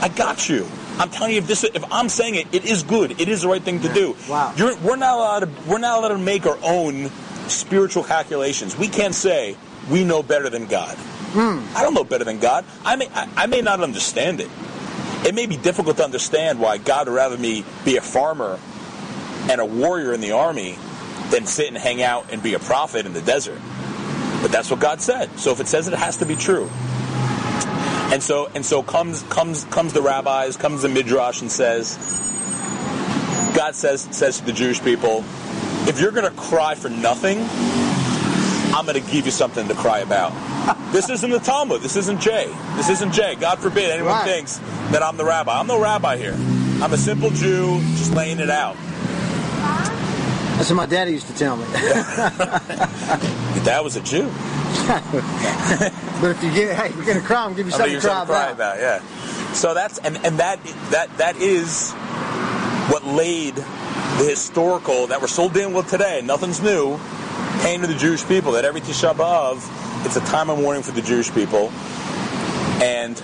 [0.02, 0.68] I got you.
[0.98, 3.20] I'm telling you, if this, if I'm saying it, it is good.
[3.20, 4.16] It is the right thing to do.
[4.30, 4.54] Wow.
[4.56, 5.70] You're, we're not allowed to.
[5.70, 7.10] We're not allowed to make our own
[7.48, 8.78] spiritual calculations.
[8.78, 9.58] We can't say
[9.90, 10.98] we know better than God.
[11.32, 11.76] Mm.
[11.76, 12.66] I don't know better than God.
[12.84, 14.50] I may, I, I may not understand it.
[15.26, 18.60] It may be difficult to understand why God would rather me be a farmer
[19.50, 20.78] and a warrior in the army
[21.30, 23.60] than sit and hang out and be a prophet in the desert.
[24.42, 25.38] But that's what God said.
[25.38, 26.70] So if it says it, it has to be true.
[28.12, 31.98] And so and so comes comes comes the rabbis, comes the midrash and says,
[33.56, 35.24] God says says to the Jewish people,
[35.88, 37.38] if you're going to cry for nothing,
[38.80, 40.32] I'm going to give you something to cry about.
[40.94, 41.82] this isn't the Talmud.
[41.82, 42.50] This isn't Jay.
[42.78, 43.36] This isn't Jay.
[43.36, 44.24] God forbid anyone right.
[44.24, 44.58] thinks
[44.92, 45.60] that I'm the rabbi.
[45.60, 46.34] I'm no rabbi here.
[46.82, 48.78] I'm a simple Jew just laying it out.
[50.56, 51.66] That's what my daddy used to tell me.
[51.74, 54.24] Your dad was a Jew.
[56.22, 58.26] but if you get, hey, you're gonna cry, I'm gonna give you something to cry,
[58.26, 58.80] cry about.
[58.80, 59.02] Yeah.
[59.52, 61.92] So that's and and that that that is
[62.92, 66.22] what laid the historical that we're so dealing with today.
[66.24, 67.00] Nothing's new.
[67.62, 70.92] Pain to the Jewish people that every Tisha B'av, it's a time of mourning for
[70.92, 71.70] the Jewish people,
[72.82, 73.16] and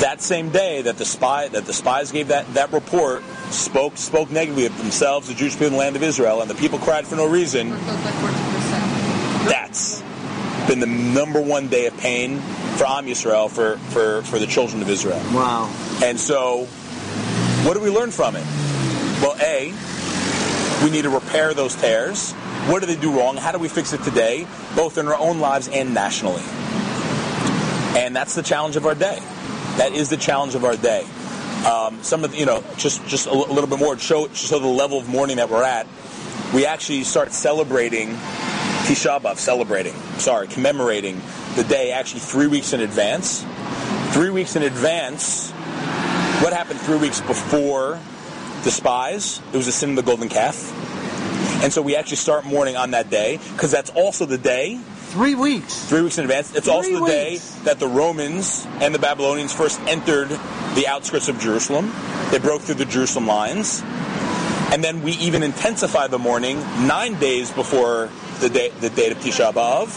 [0.00, 4.30] that same day that the spy that the spies gave that that report spoke spoke
[4.30, 7.06] negatively of themselves, the Jewish people in the land of Israel, and the people cried
[7.06, 7.70] for no reason.
[9.48, 10.02] That's
[10.66, 12.38] been the number one day of pain
[12.76, 15.20] for Am Yisrael, for, for, for the children of Israel.
[15.32, 15.72] Wow.
[16.02, 16.64] And so,
[17.66, 18.44] what do we learn from it?
[19.20, 19.72] Well, A,
[20.84, 22.34] we need to repair those tears.
[22.68, 23.36] What do they do wrong?
[23.36, 24.46] How do we fix it today,
[24.76, 26.42] both in our own lives and nationally?
[28.00, 29.18] And that's the challenge of our day.
[29.78, 31.04] That is the challenge of our day.
[31.66, 34.60] Um, some of the, you know, just just a little bit more to show show
[34.60, 35.88] the level of mourning that we're at.
[36.54, 38.10] We actually start celebrating
[38.86, 41.20] Tisha B'av, celebrating, sorry, commemorating
[41.56, 43.44] the day actually three weeks in advance.
[44.12, 45.50] Three weeks in advance.
[46.42, 47.98] What happened three weeks before
[48.62, 49.40] the spies?
[49.52, 50.91] It was the sin of the golden calf.
[51.62, 54.80] And so we actually start mourning on that day because that's also the day
[55.12, 55.84] Three weeks.
[55.84, 56.54] Three weeks in advance.
[56.56, 60.30] It's Three also the day that the Romans and the Babylonians first entered
[60.74, 61.92] the outskirts of Jerusalem.
[62.30, 63.82] They broke through the Jerusalem lines.
[64.72, 68.08] And then we even intensify the mourning nine days before
[68.40, 69.88] the, day, the date of Tisha B'Av.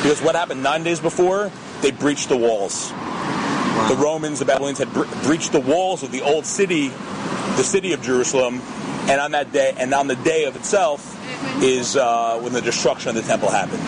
[0.00, 1.50] Because what happened nine days before?
[1.80, 2.90] They breached the walls.
[2.90, 7.94] The Romans, the Babylonians had bre- breached the walls of the old city, the city
[7.94, 8.62] of Jerusalem,
[9.08, 11.18] and on that day, and on the day of itself,
[11.62, 13.82] is uh, when the destruction of the temple happened.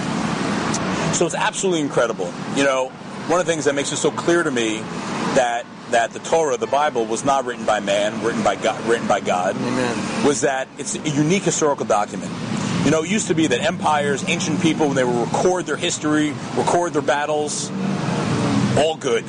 [1.15, 2.33] So it's absolutely incredible.
[2.57, 2.89] You know,
[3.29, 4.79] one of the things that makes it so clear to me
[5.37, 9.07] that that the Torah, the Bible, was not written by man, written by God, written
[9.07, 10.27] by God, Amen.
[10.27, 12.33] was that it's a unique historical document.
[12.85, 15.77] You know, it used to be that empires, ancient people, when they would record their
[15.77, 17.71] history, record their battles,
[18.77, 19.25] all good.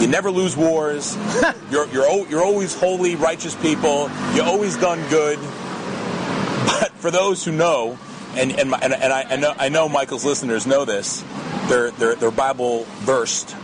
[0.00, 1.16] You never lose wars.
[1.70, 4.10] you're, you're, you're always holy, righteous people.
[4.34, 5.38] You always done good.
[5.38, 7.98] But for those who know,
[8.34, 11.24] and, and, my, and, and I, I, know, I know Michael's listeners know this,
[11.68, 13.56] they're, they're, they're Bible versed.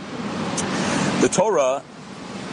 [1.21, 1.83] The Torah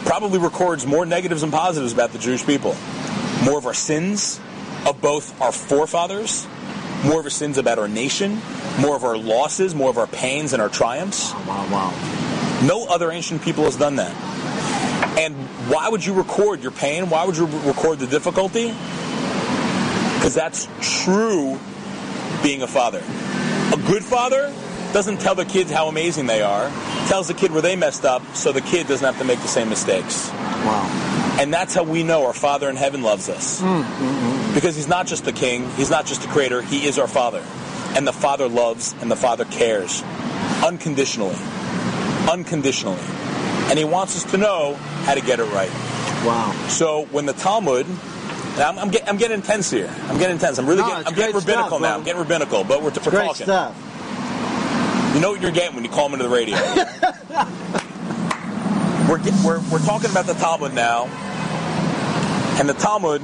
[0.05, 2.75] probably records more negatives and positives about the Jewish people.
[3.43, 4.39] More of our sins
[4.85, 6.45] of both our forefathers,
[7.03, 8.39] more of our sins about our nation,
[8.79, 11.33] more of our losses, more of our pains and our triumphs.
[11.33, 12.20] Wow, wow.
[12.63, 14.15] No other ancient people has done that.
[15.17, 15.35] And
[15.69, 17.09] why would you record your pain?
[17.09, 18.67] Why would you record the difficulty?
[18.67, 21.59] Because that's true
[22.43, 23.03] being a father.
[23.73, 24.53] A good father
[24.93, 26.69] doesn't tell the kids how amazing they are,
[27.07, 29.47] tells the kid where they messed up so the kid doesn't have to make the
[29.47, 30.29] same mistakes.
[30.29, 31.37] Wow.
[31.39, 33.59] And that's how we know our Father in heaven loves us.
[33.61, 34.53] Hmm, hmm, hmm.
[34.53, 37.43] Because he's not just the king, he's not just the creator, he is our Father.
[37.95, 40.03] And the Father loves and the Father cares
[40.63, 41.35] unconditionally.
[42.29, 42.99] Unconditionally.
[43.69, 45.69] And he wants us to know how to get it right.
[46.25, 46.51] Wow.
[46.67, 49.89] So when the Talmud, and I'm, I'm, get, I'm getting intense here.
[50.07, 50.57] I'm getting intense.
[50.57, 51.95] I'm really No, getting, I'm getting rabbinical stuff, now.
[51.95, 53.45] I'm getting rabbinical, but we're, we're Great talking.
[53.45, 53.75] stuff.
[55.15, 56.55] You know what you're getting when you call me to the radio.
[59.09, 61.05] we're, get, we're, we're talking about the Talmud now,
[62.59, 63.21] and the Talmud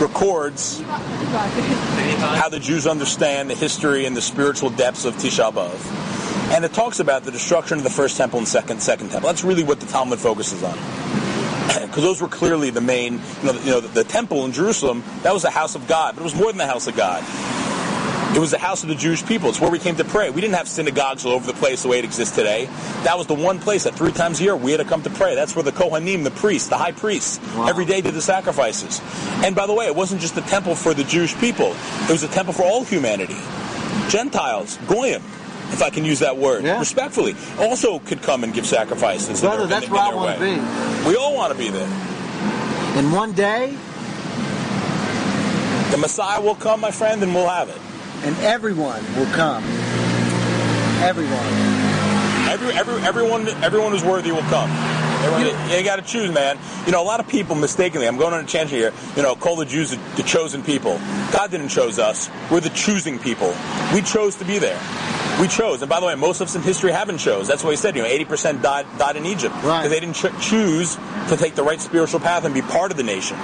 [0.00, 6.21] records how the Jews understand the history and the spiritual depths of Tisha B'Av.
[6.52, 9.28] And it talks about the destruction of the first temple and second second temple.
[9.28, 10.76] That's really what the Talmud focuses on.
[11.92, 15.02] Because those were clearly the main, you know, the, you know, the, temple in Jerusalem,
[15.22, 17.22] that was the house of God, but it was more than the house of God.
[18.34, 19.50] It was the house of the Jewish people.
[19.50, 20.30] It's where we came to pray.
[20.30, 22.64] We didn't have synagogues all over the place the way it exists today.
[23.04, 25.10] That was the one place that three times a year we had to come to
[25.10, 25.34] pray.
[25.34, 27.66] That's where the Kohanim, the priests, the high priests, Wow.
[27.66, 29.02] every day did the sacrifices.
[29.44, 31.74] And by the way, it wasn't just a temple for the Jewish people.
[32.04, 33.36] It was a temple for all humanity.
[34.08, 35.22] Gentiles, goyim,
[35.72, 36.78] if I can use that word, Yeah.
[36.78, 39.40] respectfully, also could come and give sacrifices.
[39.40, 40.44] Brother, that's in, where I in their want to
[41.04, 41.08] be.
[41.08, 41.88] We all want to be there.
[42.96, 43.74] And one day,
[45.90, 47.76] The Messiah will come, my friend, and we'll have it.
[48.24, 49.62] and everyone will come.
[51.02, 51.46] Everyone.
[52.48, 54.70] Every, every, everyone, everyone who's worthy will come.
[55.22, 56.58] You, you got to choose, man.
[56.86, 59.36] You know, a lot of people mistakenly, I'm going on a tangent here, you know,
[59.36, 60.98] call the Jews the, the chosen people.
[61.32, 62.28] God didn't choose us.
[62.50, 63.54] We're the choosing people.
[63.94, 64.78] We chose to be there.
[65.40, 65.80] We chose.
[65.80, 67.48] And by the way, most of us in history haven't chose.
[67.48, 67.96] That's what he said.
[67.96, 69.54] You know, 80% died, died in Egypt.
[69.56, 69.82] Right.
[69.82, 70.96] Because they didn't ch- choose
[71.28, 73.36] to take the right spiritual path and be part of the nation.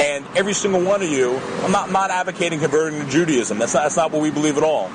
[0.00, 3.58] And every single one of you, I'm not, not advocating converting to Judaism.
[3.58, 4.90] That's not, that's not what we believe at all.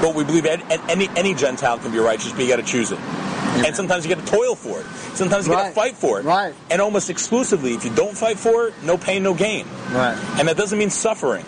[0.00, 2.98] But we believe any, any Gentile can be righteous, but you got to choose it.
[2.98, 4.86] And sometimes you got to toil for it.
[5.14, 6.24] Sometimes you got to fight for it.
[6.24, 6.54] Right.
[6.70, 9.66] And almost exclusively, if you don't fight for it, no pain, no gain.
[9.90, 10.16] Right.
[10.38, 11.44] And that doesn't mean suffering.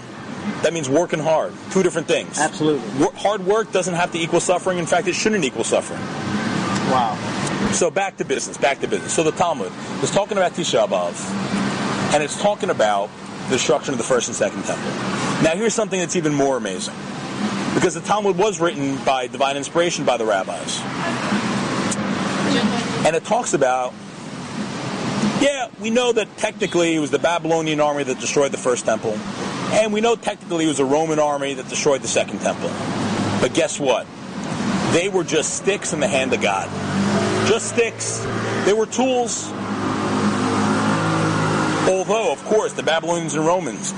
[0.63, 1.53] That means working hard.
[1.71, 2.39] Two different things.
[2.39, 3.07] Absolutely.
[3.15, 4.79] Hard work doesn't have to equal suffering.
[4.79, 6.01] In fact, it shouldn't equal suffering.
[6.91, 7.17] Wow.
[7.73, 8.59] So back to business.
[8.59, 9.15] Back to business.
[9.15, 11.15] So the Talmud is talking about Tisha B'av,
[12.13, 13.09] and it's talking about
[13.49, 14.91] the destruction of the first and second temple.
[15.43, 16.95] Now, here's something that's even more amazing,
[17.75, 20.81] because the Talmud was written by divine inspiration by the rabbis,
[23.07, 23.95] and it talks about.
[25.41, 29.15] Yeah, we know that technically it was the Babylonian army that destroyed the first temple,
[29.73, 32.71] and we know technically it was a Roman army that destroyed the second temple.
[33.41, 34.07] But guess what?
[34.93, 36.69] They were just sticks in the hand of God.
[37.49, 38.19] Just sticks.
[38.65, 39.51] They were tools.
[41.89, 43.93] Although, of course, the Babylonians and Romans,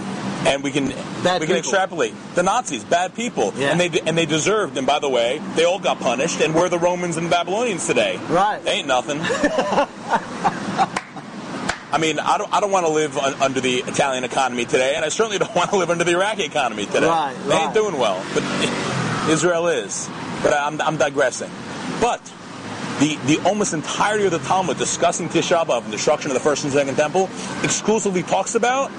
[0.47, 0.89] and we can
[1.23, 1.57] Bad we can people.
[1.57, 3.71] extrapolate the Nazis, bad people, Yeah.
[3.71, 4.77] and they and they deserved.
[4.77, 6.41] And by the way, they all got punished.
[6.41, 8.19] And we're the Romans and Babylonians today.
[8.29, 8.63] Right.
[8.63, 9.21] They ain't nothing.
[11.93, 14.95] I mean, I don't, I don't want to live un- under the Italian economy today,
[14.97, 17.07] and I certainly don't want to live under the Iraqi economy today.
[17.07, 18.43] Right, they ain't doing well, but
[19.31, 20.09] Israel is.
[20.43, 21.51] But I'm, I'm digressing.
[22.01, 22.21] But
[23.01, 26.65] the, the almost entirety of the Talmud discussing Tisha B'Av and destruction of the first
[26.65, 27.29] and second temple
[27.63, 28.91] exclusively talks about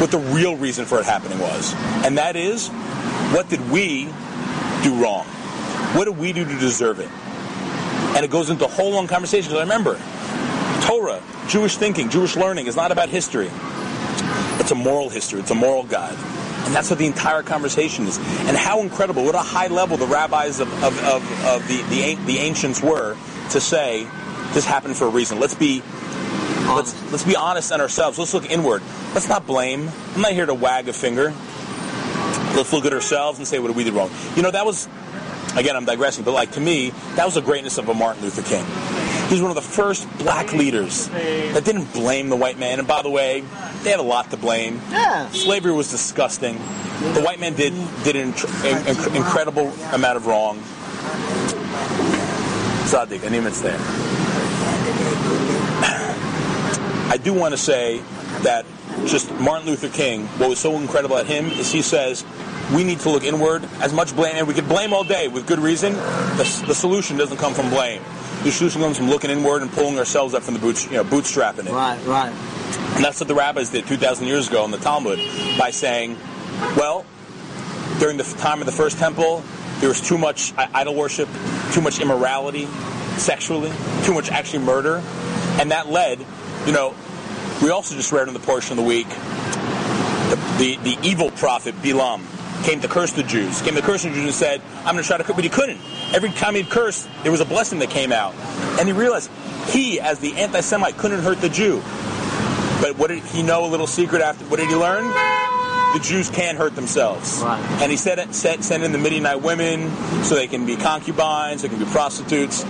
[0.00, 1.74] what the real reason for it happening was.
[2.04, 2.68] And that is,
[3.32, 4.04] what did we
[4.82, 5.26] do wrong?
[5.94, 7.10] What did we do to deserve it?
[8.16, 9.50] And it goes into a whole long conversation.
[9.50, 9.98] Because remember,
[10.82, 13.50] Torah, Jewish thinking, Jewish learning is not about history.
[14.60, 15.40] It's a moral history.
[15.40, 16.16] It's a moral guide.
[16.64, 18.18] And that's what the entire conversation is.
[18.18, 22.14] And how incredible, what a high level the rabbis of, of, of, of the, the,
[22.26, 23.16] the ancients were
[23.50, 24.06] to say,
[24.54, 25.40] this happened for a reason.
[25.40, 25.82] Let's be
[26.68, 28.18] let's let's be honest on ourselves.
[28.18, 28.82] Let's look inward.
[29.12, 29.90] Let's not blame.
[30.14, 31.34] I'm not here to wag a finger.
[32.56, 34.10] Let's look at ourselves and say what we did wrong.
[34.36, 34.88] You know, that was
[35.56, 38.42] again I'm digressing, but like to me, that was the greatness of a Martin Luther
[38.42, 38.64] King.
[39.28, 42.78] He was one of the first black leaders that didn't blame the white man.
[42.78, 43.42] And by the way,
[43.82, 44.80] they had a lot to blame.
[44.90, 45.28] Yeah.
[45.30, 46.56] Slavery was disgusting.
[47.14, 47.72] The white man did
[48.04, 50.62] did an inc- inc- incredible amount of wrong.
[53.30, 53.78] Name it's there.
[57.10, 57.98] I do want to say
[58.42, 58.64] that
[59.06, 62.24] just Martin Luther King, what was so incredible at him is he says
[62.72, 63.64] we need to look inward.
[63.80, 65.94] As much blame, and we could blame all day with good reason.
[65.94, 68.00] The, the solution doesn't come from blame.
[68.44, 71.04] The solution comes from looking inward and pulling ourselves up from the boots, you know,
[71.04, 71.72] bootstrapping it.
[71.72, 72.30] Right, right.
[72.94, 75.18] And that's what the rabbis did 2,000 years ago in the Talmud
[75.58, 76.18] by saying,
[76.76, 77.06] well,
[77.98, 79.42] during the time of the first temple,
[79.80, 81.28] there was too much idol worship,
[81.72, 82.66] too much immorality
[83.16, 85.02] sexually, too much actually murder.
[85.58, 86.18] And that led,
[86.66, 86.94] you know,
[87.62, 91.74] we also just read in the portion of the week, the, the, the evil prophet
[91.76, 92.20] Bilam
[92.62, 95.08] came to curse the Jews, came to curse the Jews and said, I'm going to
[95.08, 95.80] try to curse, but he couldn't.
[96.14, 98.34] Every time he'd curse, there was a blessing that came out.
[98.78, 99.30] And he realized
[99.68, 101.82] he, as the anti-Semite, couldn't hurt the Jew.
[102.80, 104.44] But what did he know a little secret after?
[104.46, 105.04] What did he learn?
[105.94, 107.40] The Jews can hurt themselves.
[107.40, 107.60] Right.
[107.80, 109.90] And he said said, send in the Midianite women
[110.24, 112.64] so they can be concubines, they can be prostitutes.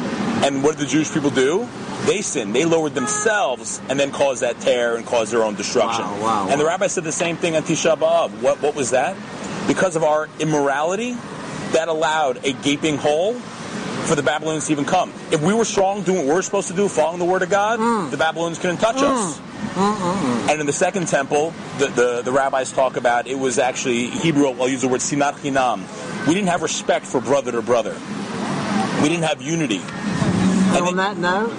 [0.45, 1.67] And what did the Jewish people do?
[2.05, 2.55] They sinned.
[2.55, 6.05] They lowered themselves and then caused that tear and caused their own destruction.
[6.05, 8.31] Wow, wow, and the rabbi said the same thing on Tisha B'Av.
[8.43, 9.17] What, what was that?
[9.67, 11.17] Because of our immorality,
[11.73, 15.11] that allowed a gaping hole for the Babylonians to even come.
[15.33, 17.49] If we were strong, doing what we we're supposed to do, following the word of
[17.51, 18.11] God, Mm.
[18.11, 19.03] the Babylonians couldn't touch mm.
[19.05, 19.39] us.
[19.75, 23.59] Mm, mm, and in the second temple, the, the, the rabbis talk about it was
[23.59, 24.49] actually Hebrew.
[24.51, 25.81] I'll use the word sinat chinam.
[26.29, 27.97] We didn't have respect for brother to brother.
[29.03, 29.81] We didn't have unity.
[29.81, 31.53] And And on it- that note,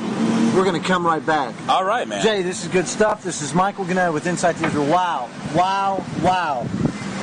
[0.55, 1.53] we're going to come right back.
[1.67, 2.21] all right, man.
[2.23, 3.23] Jay, this is good stuff.
[3.23, 4.85] This is Michael Gannett with Insight to Israel.
[4.85, 6.67] Wow, wow, wow.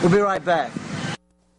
[0.03, 0.73] We'll be right back.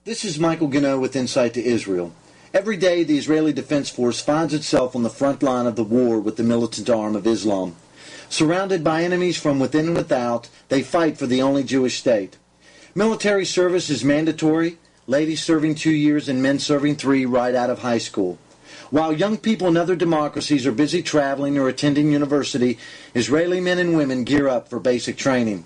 [0.04, 2.12] This is Michael Gannett with Insight to Israel.
[2.54, 6.20] Every day, the Israeli Defense Force finds itself on the front line of the war
[6.20, 7.78] with the militant arm of Islam.
[8.28, 12.36] Surrounded by enemies from within and without, they fight for the only Jewish state.
[12.94, 14.78] Military service is mandatory,
[15.08, 18.40] ladies serving two years and men serving three right out of high school.
[18.90, 22.78] While young people in other democracies are busy traveling or attending university,
[23.16, 25.66] Israeli men and women gear up for basic training.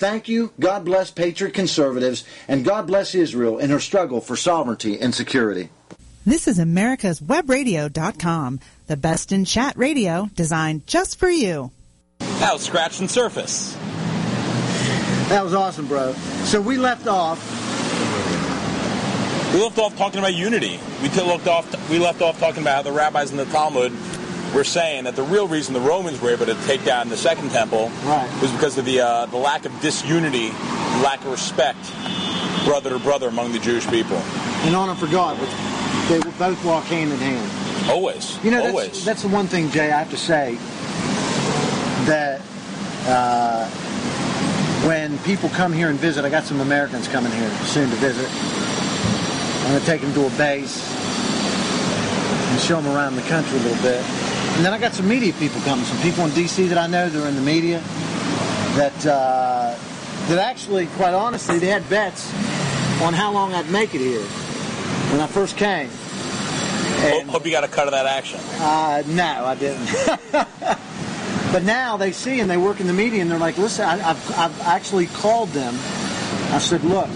[0.00, 0.50] Thank you.
[0.58, 5.68] God bless Patriot conservatives, and God bless Israel in her struggle for sovereignty and security.
[6.24, 11.70] This is America's Webradio.com, the best in chat radio designed just for you.
[12.18, 13.74] That was Scratch and Surface.
[15.28, 16.14] That was awesome, bro.
[16.44, 17.38] So we left off.
[19.52, 20.80] We left off talking about unity.
[21.02, 21.90] We left off.
[21.90, 23.92] We left off talking about how the rabbis in the Talmud
[24.54, 27.50] we're saying that the real reason the Romans were able to take down the Second
[27.50, 28.28] Temple right.
[28.42, 30.50] was because of the uh, the lack of disunity,
[31.02, 31.78] lack of respect,
[32.64, 34.16] brother to brother among the Jewish people.
[34.16, 35.38] And honor for God,
[36.08, 37.90] they would both walk hand in hand.
[37.90, 38.42] Always.
[38.44, 38.86] You know, Always.
[38.88, 39.90] That's, that's the one thing, Jay.
[39.90, 40.56] I have to say
[42.06, 42.40] that
[43.06, 43.68] uh,
[44.86, 48.28] when people come here and visit, I got some Americans coming here soon to visit.
[49.64, 50.84] I'm going to take them to a base
[52.50, 54.29] and show them around the country a little bit.
[54.60, 56.66] And then I got some media people coming, some people in D.C.
[56.66, 57.78] that I know that are in the media
[58.76, 59.74] that uh,
[60.28, 62.30] that actually, quite honestly, they had bets
[63.00, 65.88] on how long I'd make it here when I first came.
[66.98, 68.38] And, hope you got a cut of that action.
[68.58, 69.86] Uh, no, I didn't.
[71.52, 73.96] but now they see and they work in the media and they're like, listen, I,
[73.96, 75.72] have I've actually called them.
[76.52, 77.08] I said, look,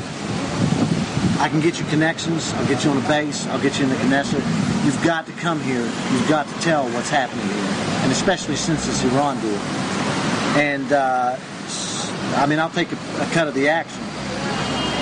[1.38, 2.52] I can get you connections.
[2.54, 3.46] I'll get you on a base.
[3.48, 5.80] I'll get you in the Knesset You've got to come here.
[5.80, 7.64] You've got to tell what's happening here,
[8.02, 9.58] and especially since this Iran deal.
[10.60, 11.38] And uh,
[12.36, 14.02] I mean, I'll take a, a, cut of the action.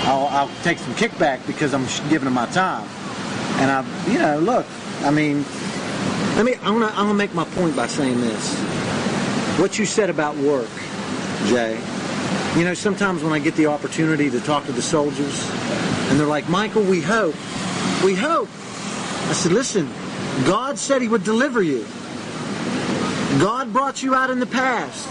[0.05, 2.87] I'll, I'll take some kickback because I'm giving them my time.
[3.59, 4.65] And I, you know, look,
[5.01, 5.43] I mean,
[6.37, 6.55] let me.
[6.63, 8.55] I'm gonna, I'm gonna make my point by saying this.
[9.59, 10.69] What you said about work,
[11.47, 11.77] Jay.
[12.57, 15.49] You know, sometimes when I get the opportunity to talk to the soldiers,
[16.13, 17.33] and they're like, Michael, we hope,
[18.03, 18.47] we hope
[19.25, 19.89] I said, listen,
[20.45, 21.85] God said he would deliver you.
[23.39, 25.07] God brought you out in the past.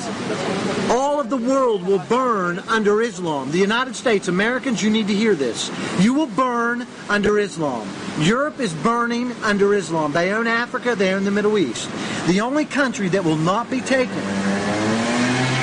[0.91, 3.51] All of the world will burn under Islam.
[3.51, 5.73] The United States, Americans, you need to hear this.
[5.99, 7.89] You will burn under Islam.
[8.21, 10.13] Europe is burning under Islam.
[10.13, 11.91] They own Africa, they own the Middle East.
[12.29, 14.15] The only country that will not be taken,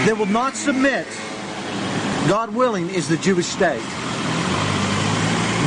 [0.05, 1.07] that will not submit,
[2.27, 4.08] God willing, is the Jewish state.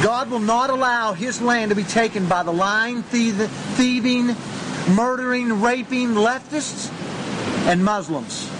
[0.02, 4.34] God will not allow his land to be taken by the lying, thieving,
[4.96, 6.90] murdering, raping leftists
[7.68, 8.50] and Muslims.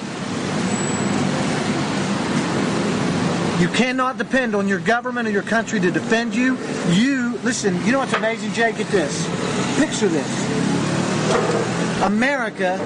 [3.61, 6.57] You cannot depend on your government or your country to defend you.
[6.91, 8.73] You, listen, you know what's amazing, Jay?
[8.73, 9.27] Get this.
[9.79, 12.03] Picture this.
[12.03, 12.79] America,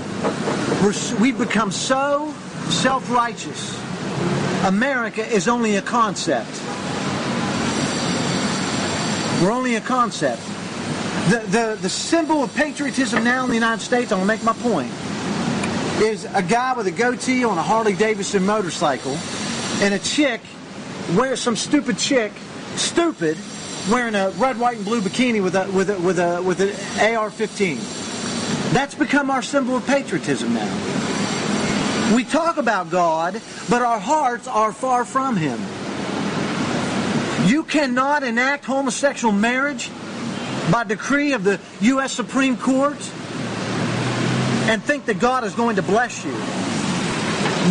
[1.20, 2.32] we've become so
[2.70, 3.78] self righteous.
[4.64, 6.50] America is only a concept.
[9.42, 10.42] We're only a concept.
[11.28, 14.44] The, the, the symbol of patriotism now in the United States, I'm going to make
[14.44, 14.90] my point,
[16.02, 19.16] is a guy with a goatee on a Harley Davidson motorcycle
[19.82, 20.40] and a chick,
[21.16, 22.32] where some stupid chick,
[22.76, 23.36] stupid,
[23.90, 26.70] wearing a red, white, and blue bikini with a with a with a with an
[27.16, 28.72] AR-15.
[28.72, 32.14] That's become our symbol of patriotism now.
[32.14, 35.60] We talk about God, but our hearts are far from Him.
[37.46, 39.88] You cannot enact homosexual marriage
[40.72, 42.12] by decree of the U.S.
[42.12, 42.96] Supreme Court
[44.68, 46.32] and think that God is going to bless you.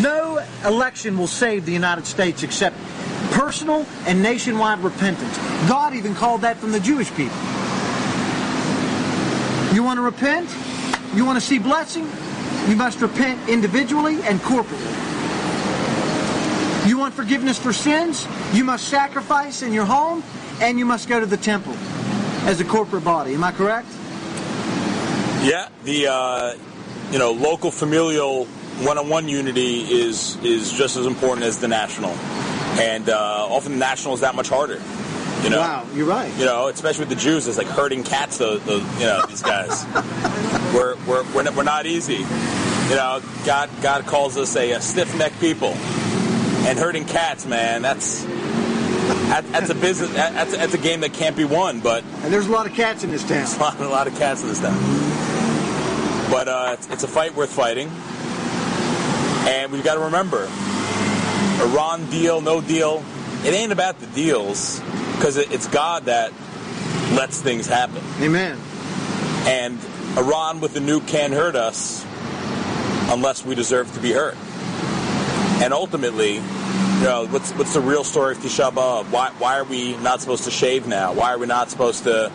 [0.01, 2.77] No election will save the United States except
[3.31, 5.37] personal and nationwide repentance.
[5.67, 7.35] God even called that from the Jewish people.
[9.73, 10.49] You want to repent?
[11.13, 12.09] You want to see blessing?
[12.69, 15.14] You must repent individually and corporately.
[16.87, 18.27] You want forgiveness for sins?
[18.53, 20.23] You must sacrifice in your home
[20.61, 21.73] and you must go to the temple
[22.47, 23.33] as a corporate body.
[23.33, 23.87] Am I correct?
[25.43, 26.55] Yeah, the uh,
[27.11, 32.11] you know local familial one-on-one unity is is just as important as the national,
[32.79, 34.81] and uh, often the national is that much harder.
[35.43, 36.31] You know, wow, you're right.
[36.37, 38.37] You know, especially with the Jews, it's like herding cats.
[38.37, 39.85] The, the you know these guys,
[40.73, 42.17] we're, we're we're we're not easy.
[42.19, 45.75] You know, God God calls us a, a stiff-necked people
[46.65, 50.11] and herding cats, man, that's that, that's a business.
[50.13, 51.79] That's, that's a game that can't be won.
[51.79, 53.45] But and there's a lot of cats in this town.
[53.45, 54.77] A lot, a lot of cats in this town.
[56.31, 57.89] But uh, it's, it's a fight worth fighting,
[59.47, 60.45] and we've got to remember,
[61.61, 63.03] Iran deal, no deal.
[63.43, 64.81] It ain't about the deals.
[65.15, 66.31] because it's God that
[67.13, 68.01] lets things happen.
[68.21, 68.57] Amen.
[69.47, 69.79] And
[70.17, 72.05] Iran with the nuke can't hurt us
[73.09, 74.35] unless we deserve to be hurt.
[75.63, 79.09] And ultimately, you know, what's what's the real story of Tisha B'av?
[79.11, 81.13] Why why are we not supposed to shave now?
[81.13, 82.31] Why are we not supposed to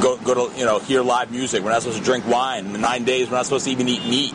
[0.00, 1.62] go go to you know hear live music?
[1.62, 2.66] We're not supposed to drink wine.
[2.66, 4.34] In nine days, we're not supposed to even eat meat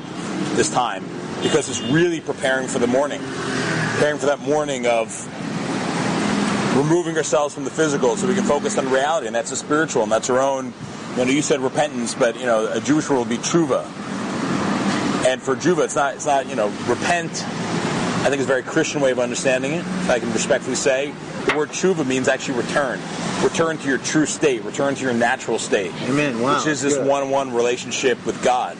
[0.56, 1.04] this time
[1.44, 5.10] because it's really preparing for the morning, preparing for that morning of
[6.76, 10.04] removing ourselves from the physical so we can focus on reality, and that's the spiritual,
[10.04, 10.74] and that's our own.
[11.12, 13.86] You know, you said repentance, but you know, a Jewish word will be tshuva.
[15.26, 17.32] And for Juva, it's not, it's not, you know, repent.
[18.26, 21.14] I think it's a very Christian way of understanding it, if I can respectfully say.
[21.46, 23.00] The word tshuva means actually return.
[23.44, 24.64] Return to your true state.
[24.64, 25.92] Return to your natural state.
[26.10, 26.42] Amen.
[26.42, 26.58] Wow.
[26.58, 27.06] Which is this Good.
[27.08, 28.78] one-on-one relationship with God.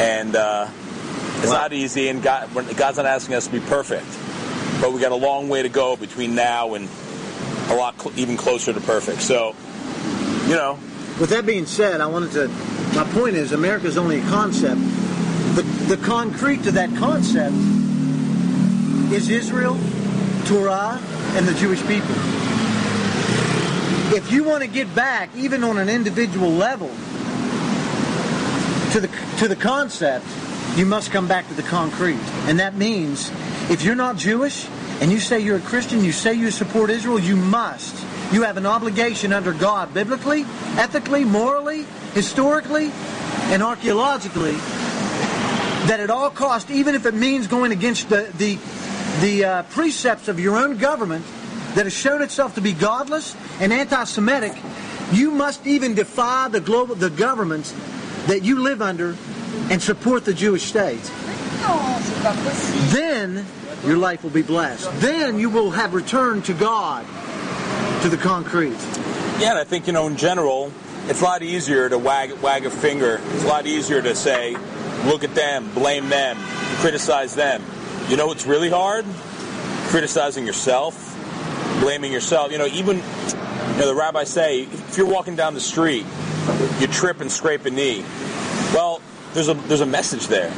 [0.00, 0.68] And uh,
[1.40, 1.52] it's Wow.
[1.52, 4.06] not easy, and God, God's not asking us to be perfect.
[4.80, 6.88] But we got a long way to go between now and
[7.68, 9.20] a lot cl- even closer to perfect.
[9.20, 9.54] So,
[10.48, 10.78] you know,
[11.20, 12.48] With that being said, I wanted to.
[12.94, 14.80] My point is, America's only a concept.
[15.54, 15.62] The,
[15.94, 17.54] the concrete to that concept
[19.12, 19.78] is Israel,
[20.46, 21.00] Torah,
[21.34, 22.14] and the Jewish people.
[24.16, 26.88] If you want to get back, even on an individual level,
[28.92, 30.24] to the to the concept,
[30.76, 33.30] you must come back to the concrete, and that means
[33.70, 34.66] if you're not Jewish
[35.00, 37.96] and you say you're a Christian, you say you support Israel, you must.
[38.32, 40.42] You have an obligation under God, biblically,
[40.76, 41.84] ethically, morally,
[42.14, 42.90] historically,
[43.50, 44.52] and archaeologically,
[45.86, 48.58] that at all cost, even if it means going against the the
[49.20, 51.24] the uh, precepts of your own government
[51.74, 54.56] that has shown itself to be godless and anti-Semitic,
[55.12, 57.72] you must even defy the global the governments
[58.26, 59.16] that you live under
[59.70, 61.02] and support the Jewish state.
[62.92, 63.44] Then
[63.84, 64.90] your life will be blessed.
[65.00, 67.04] Then you will have returned to God,
[68.02, 68.78] to the concrete.
[69.38, 70.72] Yeah, and I think you know in general,
[71.06, 73.20] it's a lot easier to wag wag a finger.
[73.32, 74.56] It's a lot easier to say,
[75.04, 76.36] look at them, blame them,
[76.80, 77.62] criticize them.
[78.08, 79.06] You know what's really hard?
[79.88, 81.16] Criticizing yourself,
[81.80, 82.52] blaming yourself.
[82.52, 86.04] You know, even you know the rabbis say if you're walking down the street,
[86.80, 88.04] you trip and scrape a knee.
[88.74, 89.00] Well,
[89.32, 90.50] there's a there's a message there.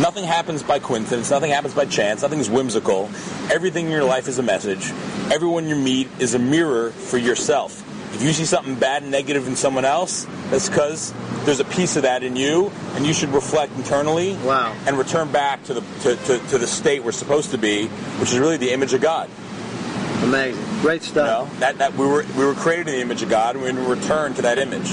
[0.00, 1.30] Nothing happens by coincidence.
[1.30, 2.22] Nothing happens by chance.
[2.22, 3.10] Nothing's whimsical.
[3.52, 4.90] Everything in your life is a message.
[5.30, 7.82] Everyone you meet is a mirror for yourself.
[8.14, 11.12] If you see something bad and negative in someone else, that's because
[11.44, 14.74] there's a piece of that in you, and you should reflect internally Wow.
[14.86, 17.86] and return back to the to, to, to the state we're supposed to be,
[18.20, 19.28] which is really the image of God.
[20.22, 20.64] Amazing.
[20.80, 21.52] Great You stuff.
[21.52, 23.72] know, that, that we were we were created in the image of God, and we're
[23.72, 24.90] going to return to that image.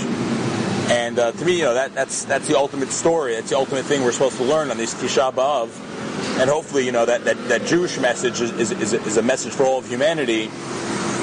[0.91, 3.36] And uh, to me, you know, that that's that's the ultimate story.
[3.36, 5.69] That's the ultimate thing we're supposed to learn on these Tisha B'av.
[6.39, 9.63] And hopefully, you know, that, that, that Jewish message is, is, is, a, message for
[9.63, 10.47] all of humanity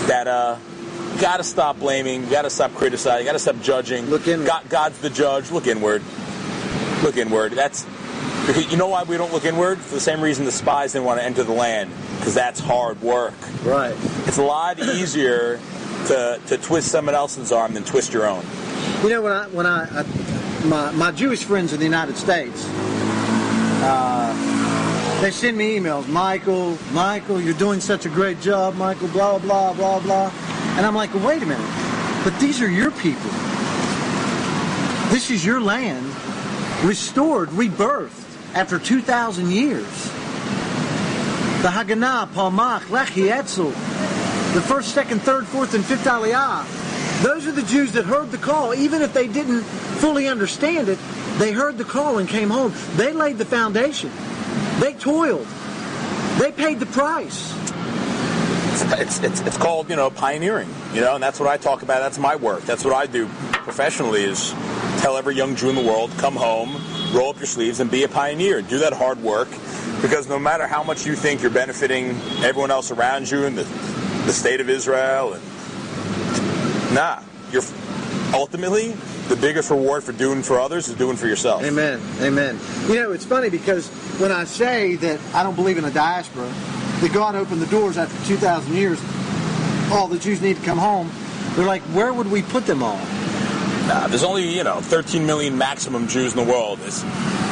[0.07, 0.78] that uh, you
[1.21, 4.07] got to stop blaming, you got to stop criticizing, you got to stop judging.
[4.07, 4.47] Look inward.
[4.47, 5.51] God, God's the judge.
[5.51, 6.03] Look inward.
[7.03, 7.53] Look inward.
[7.53, 7.85] That's
[8.47, 9.79] because you know why we don't look inward?
[9.79, 13.01] For the same reason the spies didn't want to enter the land, because that's hard
[13.03, 13.35] work.
[13.63, 13.95] Right.
[14.27, 15.61] It's a lot easier
[16.07, 18.45] to, to twist someone else's arm than twist your own.
[19.03, 22.67] You know, when I when I, I my my Jewish friends in the United States,
[23.85, 24.68] uh,
[25.21, 26.09] they send me emails.
[26.09, 28.77] Michael, Michael, you're doing such a great job.
[28.77, 30.33] Michael, blah blah blah blah.
[30.77, 32.25] And I'm like, wait a minute.
[32.25, 33.31] But these are your people.
[35.11, 36.05] This is your land,
[36.85, 39.87] restored, rebirthed after 2,000 years.
[41.63, 43.71] The Haganah, Palmach, Lechi, Etzel,
[44.55, 47.23] the first, second, third, fourth, and fifth Aliyah.
[47.23, 50.99] Those are the Jews that heard the call, even if they didn't fully understand it.
[51.39, 52.73] They heard the call and came home.
[52.97, 54.11] They laid the foundation.
[54.81, 55.47] They toiled.
[56.39, 57.55] They paid the price.
[58.93, 61.99] It's, it's, it's called, you know, pioneering, you know, and that's what I talk about.
[62.01, 62.63] That's my work.
[62.63, 64.53] That's what I do professionally is
[65.01, 66.77] tell every young Jew in the world, come home,
[67.13, 68.63] roll up your sleeves and be a pioneer.
[68.63, 69.49] Do that hard work
[70.01, 72.11] because no matter how much you think you're benefiting
[72.45, 73.65] everyone else around you and the,
[74.27, 75.43] the state of Israel and
[76.95, 77.21] nah,
[77.51, 77.63] you're
[78.35, 78.93] ultimately
[79.29, 81.63] the biggest reward for doing for others is doing for yourself.
[81.63, 82.01] Amen.
[82.21, 82.59] Amen.
[82.89, 86.49] You know, it's funny because when I say that I don't believe in a diaspora,
[87.01, 89.01] that God opened the doors after 2,000 years,
[89.93, 91.11] all the Jews need to come home,
[91.55, 93.01] they're like, where would we put them all?
[94.09, 96.79] There's only you know 13 million maximum Jews in the world.
[96.83, 97.05] It's,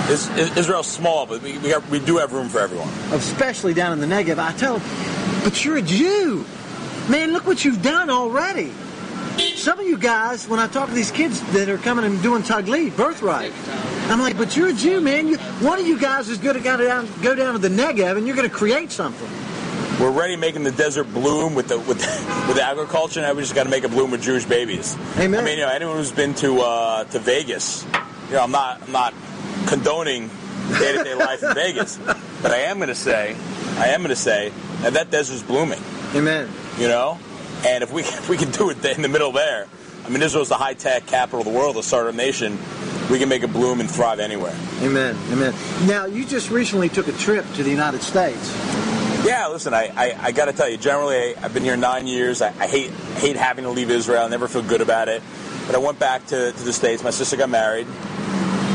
[0.09, 2.89] it's, Israel's small, but we, we, got, we do have room for everyone.
[3.13, 4.39] Especially down in the Negev.
[4.39, 6.45] I tell them, but you're a Jew.
[7.09, 8.71] Man, look what you've done already.
[9.67, 12.45] Some of you guys, when I talk to these kids that are coming and doing
[12.45, 13.53] Taglit, birthright,
[14.09, 15.27] I'm like, but you're a Jew, man.
[15.27, 18.17] You, one of you guys is going to go down, go down to the Negev
[18.17, 19.29] and you're going to create something.
[19.99, 21.99] we're already making the desert bloom with the with
[22.49, 23.23] with agriculture.
[23.23, 24.97] Now we just got to make it bloom with Jewish babies.
[25.19, 25.41] Amen.
[25.41, 27.85] I mean, you know, anyone who's been to uh, to Vegas,
[28.29, 29.15] you know, I'm not I'm not
[29.67, 30.29] condoning
[30.79, 31.99] day to day life in Vegas,
[32.41, 33.35] but I am going to say,
[33.79, 34.53] I am going to say
[34.83, 35.81] that that desert's blooming.
[36.15, 36.49] Amen.
[36.79, 37.19] You know,
[37.65, 39.67] and if we if we can do it in the middle there,
[40.07, 42.59] I mean, Israel's the high tech capital of the world, the startup nation.
[43.11, 44.55] We can make it bloom and thrive anywhere.
[44.81, 45.17] Amen.
[45.31, 45.55] Amen.
[45.87, 48.55] Now, you just recently took a trip to the United States.
[49.25, 52.07] Yeah, listen, I, I, I got to tell you, generally, I, have been here nine
[52.07, 52.41] years.
[52.41, 54.25] I, I, hate hate having to leave Israel.
[54.25, 55.23] I never feel good about it.
[55.67, 57.03] But I went back to, to the States.
[57.03, 57.87] My sister got married.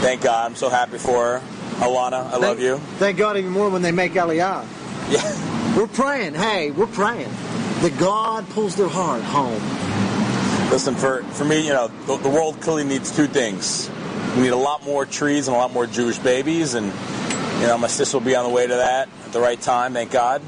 [0.01, 0.51] Thank God.
[0.51, 1.41] I'm so happy for her.
[1.77, 2.77] Alana, I thank, love you.
[2.99, 4.65] Thank God even more when they make Aliyah.
[5.11, 5.77] Yeah.
[5.77, 6.35] We're praying.
[6.35, 7.29] Hey, we're praying
[7.81, 9.61] that God pulls their heart home.
[10.71, 13.89] Listen, for, for me, you know, the, the world clearly needs two things.
[14.35, 16.85] We need a lot more trees and a lot more Jewish babies, and
[17.59, 19.93] you know, my sister will be on the way to that at the right time,
[19.93, 20.41] thank God.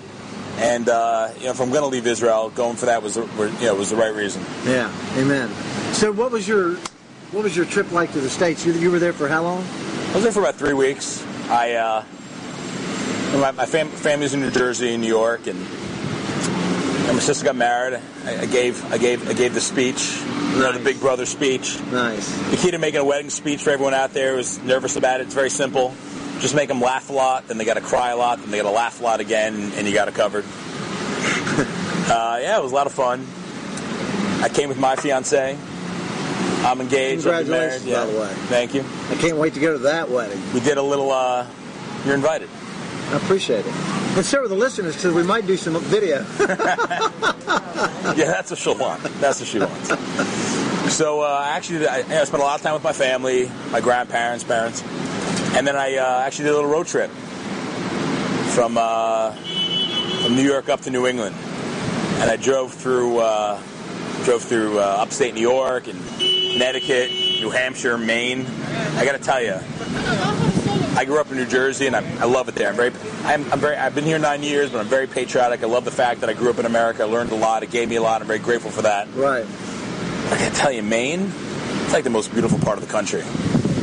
[0.58, 3.26] And uh, you know, if I'm going to leave Israel, going for that was the,
[3.60, 4.44] you know was the right reason.
[4.66, 5.50] Yeah, amen.
[5.94, 6.76] So, what was your
[7.32, 8.66] what was your trip like to the states?
[8.66, 9.64] You, you were there for how long?
[9.64, 11.26] I was there for about three weeks.
[11.50, 12.06] I uh,
[13.34, 15.58] my, my fam- family's in New Jersey, and New York, and
[17.08, 18.00] and my sister got married.
[18.26, 20.18] I, I gave I gave I gave the speech,
[20.54, 21.80] you know, the big brother speech.
[21.92, 22.28] Nice.
[22.52, 25.26] The key to making a wedding speech for everyone out there who's nervous about it,
[25.26, 25.94] it's very simple.
[26.40, 28.58] Just make them laugh a lot, then they got to cry a lot, then they
[28.58, 30.44] got to laugh a lot again, and you got it covered.
[32.10, 33.26] uh, yeah, it was a lot of fun.
[34.44, 35.58] I came with my fiance.
[36.66, 37.24] I'm engaged.
[37.24, 38.06] Congratulations, Yeah.
[38.06, 38.28] by the way.
[38.48, 38.84] Thank you.
[39.10, 40.42] I can't wait to go to that wedding.
[40.54, 41.12] We did a little.
[41.12, 41.46] Uh,
[42.06, 42.50] you're invited.
[43.12, 43.74] I appreciate it.
[44.16, 46.26] And so are the listeners, because we might do some video.
[46.40, 49.04] yeah, that's what she'll want.
[49.20, 49.90] That's what she wants.
[50.94, 53.82] So uh, I actually, I, I spent a lot of time with my family, my
[53.82, 54.84] grandparents, parents,
[55.56, 57.10] and then I uh, actually did a little road trip
[58.54, 59.32] from uh,
[60.22, 61.36] from New York up to New England,
[62.20, 63.60] and I drove through uh,
[64.24, 68.46] drove through uh, upstate New York and Connecticut, New Hampshire, Maine.
[68.96, 69.56] I got to tell you,
[70.96, 72.70] I grew up in New Jersey, and I, I love it there.
[72.70, 72.92] I'm very,
[73.24, 75.64] I'm, I'm, very, I've been here nine years, but I'm very patriotic.
[75.64, 77.04] I love the fact that I grew up in America.
[77.04, 77.64] I learned a lot.
[77.64, 78.22] It gave me a lot.
[78.22, 79.08] I'm very grateful for that.
[79.16, 79.46] Right.
[79.46, 81.32] I gotta tell you, Maine,
[81.84, 83.24] it's like the most beautiful part of the country.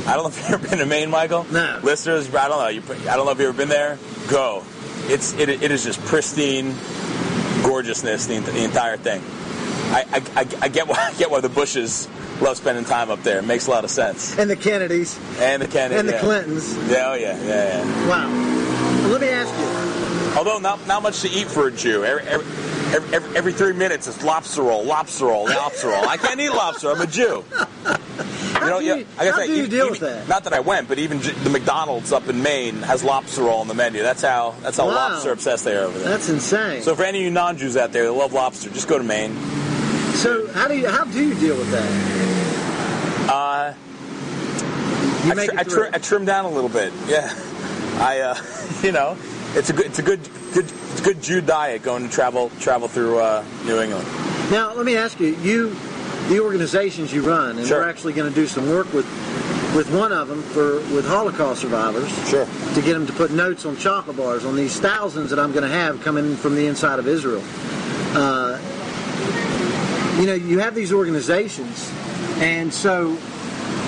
[0.07, 1.45] I don't know if you've ever been to Maine, Michael.
[1.45, 1.81] No.
[1.83, 2.69] Listeners, I don't know.
[2.69, 3.99] You, I don't know if you've ever been there.
[4.29, 4.65] Go.
[5.05, 6.75] It's it, it is just pristine
[7.63, 9.23] gorgeousness, the, the entire thing.
[9.93, 12.09] I, I, I, I get why I get why the Bushes
[12.41, 13.39] love spending time up there.
[13.39, 14.39] It makes a lot of sense.
[14.39, 15.19] And the Kennedys.
[15.39, 15.99] And the Kennedys.
[16.01, 16.21] And the yeah.
[16.21, 16.77] Clintons.
[16.89, 18.09] Yeah, oh yeah, yeah, yeah.
[18.09, 18.29] Wow.
[19.03, 20.39] Well, let me ask you.
[20.39, 22.05] Although not not much to eat for a Jew.
[22.05, 22.47] Every, every,
[23.15, 26.09] every, every three minutes it's lobster roll, lobster roll, lobster roll.
[26.09, 26.91] I can't eat lobster.
[26.91, 27.45] I'm a Jew.
[28.61, 30.29] You know, you, I gotta how say, do you even- deal even- with that?
[30.29, 33.61] Not that I went, but even j- the McDonald's up in Maine has lobster roll
[33.61, 34.03] on the menu.
[34.03, 34.95] That's how that's how Wow.
[35.13, 36.09] lobster obsessed they are over there.
[36.11, 36.83] That's insane.
[36.83, 39.35] so for any of you non-Jews out there that love lobster, just go to Maine.
[40.15, 43.31] So how do you how do you deal with that?
[43.31, 43.75] Uh,
[45.25, 46.93] You I, tr- it I, tr- I trimmed down a little bit.
[47.07, 47.33] Yeah,
[48.01, 48.37] I uh,
[48.83, 49.17] you know,
[49.55, 50.21] it's a good it's a good
[50.53, 54.07] good it's a good Jew diet going to travel travel through uh, New England.
[54.51, 55.75] Now let me ask you, you
[56.29, 57.81] the organizations you run, and Sure.
[57.81, 59.07] we're actually going to do some work with
[59.75, 62.45] with one of them for with Holocaust survivors Sure.
[62.75, 65.63] to get them to put notes on chocolate bars on these thousands that I'm going
[65.63, 67.43] to have coming from the inside of Israel.
[68.13, 68.59] Uh,
[70.21, 71.91] you know, you have these organizations,
[72.39, 73.17] and so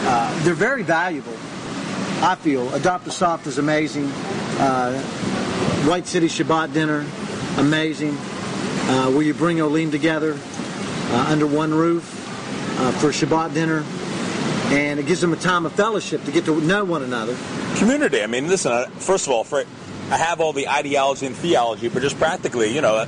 [0.04, 1.36] uh, they're very valuable.
[2.24, 4.06] I feel Adopt a Safta is amazing.
[4.58, 4.98] Uh,
[5.86, 7.04] White City Shabbat dinner,
[7.58, 8.16] amazing.
[8.84, 12.04] Uh, where you bring Olim together uh, under one roof
[12.80, 13.84] uh, for Shabbat dinner,
[14.74, 17.36] and it gives them a time of fellowship to get to know one another.
[17.76, 18.22] community.
[18.22, 18.72] I mean, listen.
[18.72, 19.64] uh, First of all, for
[20.10, 23.04] I have all the ideology and theology, but just practically, you know,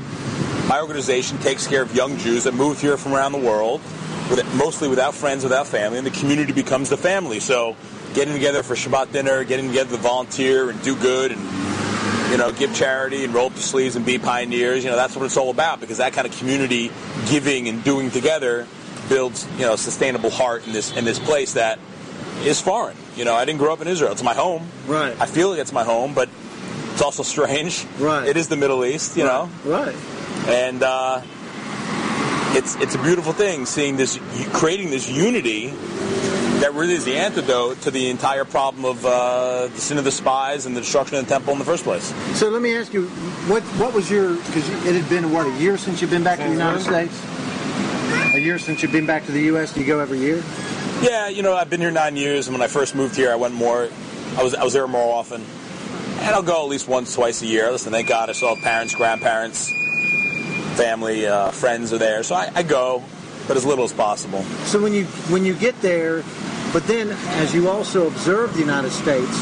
[0.69, 3.81] my organization takes care of young Jews that move here from around the world,
[4.31, 7.41] with, mostly without friends, without family, and the community becomes the family.
[7.41, 7.77] So,
[8.15, 11.41] getting together for Shabbat dinner, getting together to volunteer and do good, and
[12.31, 14.83] you know, give charity and roll up the sleeves and be pioneers.
[14.83, 16.91] You know, that's what it's all about because that kind of community
[17.29, 18.67] giving and doing together
[19.09, 21.79] builds, you know, sustainable heart in this in this place that
[22.43, 22.97] is foreign.
[23.17, 24.13] You know, I didn't grow up in Israel.
[24.13, 24.67] It's my home.
[24.87, 25.15] Right.
[25.21, 26.29] I feel like it's my home, but
[26.93, 27.87] it's also strange.
[27.99, 28.27] Right.
[28.27, 29.95] It is the Middle East, you know, Right.
[30.47, 31.23] And uh,
[32.57, 34.19] it's it's a beautiful thing seeing this,
[34.53, 35.69] creating this unity
[36.61, 40.11] that really is the antidote to the entire problem of uh, the sin of the
[40.11, 42.15] spies and the destruction of the temple in the first place.
[42.39, 43.07] So let me ask you,
[43.49, 44.37] what what was your?
[44.37, 47.23] Because it had been what a year since you've been back to the United States.
[48.35, 49.73] A year since you've been back to the U.S.
[49.73, 50.43] Do you go every year?
[51.03, 53.37] Yeah, you know, I've been here nine years, and when I first moved here, I
[53.37, 53.89] went more.
[54.37, 55.45] I was I was there more often,
[56.21, 57.71] and I'll go at least once, twice a year.
[57.71, 59.73] Listen, thank God I still have parents, grandparents,
[60.75, 63.03] family, uh, friends are there, so I, I go,
[63.49, 64.43] but as little as possible.
[64.67, 66.23] So when you when you get there,
[66.73, 67.11] but then
[67.43, 69.39] as you also observe the United States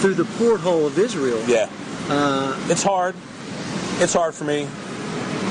[0.00, 1.68] through the porthole of Israel, Yeah,
[2.08, 3.14] uh, it's hard.
[4.00, 4.66] It's hard for me.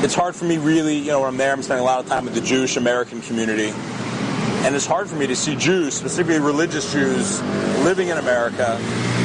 [0.04, 0.98] It's hard for me, really.
[0.98, 3.22] You know, when I'm there, I'm spending a lot of time with the Jewish American
[3.22, 3.70] community,
[4.66, 7.42] and it's hard for me to see Jews, specifically religious Jews,
[7.84, 8.78] living in America,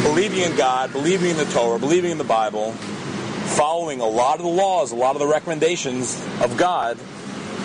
[0.04, 2.74] believing in God, believing in the Torah, believing in the Bible,
[3.56, 6.98] following a lot of the laws, a lot of the recommendations of God,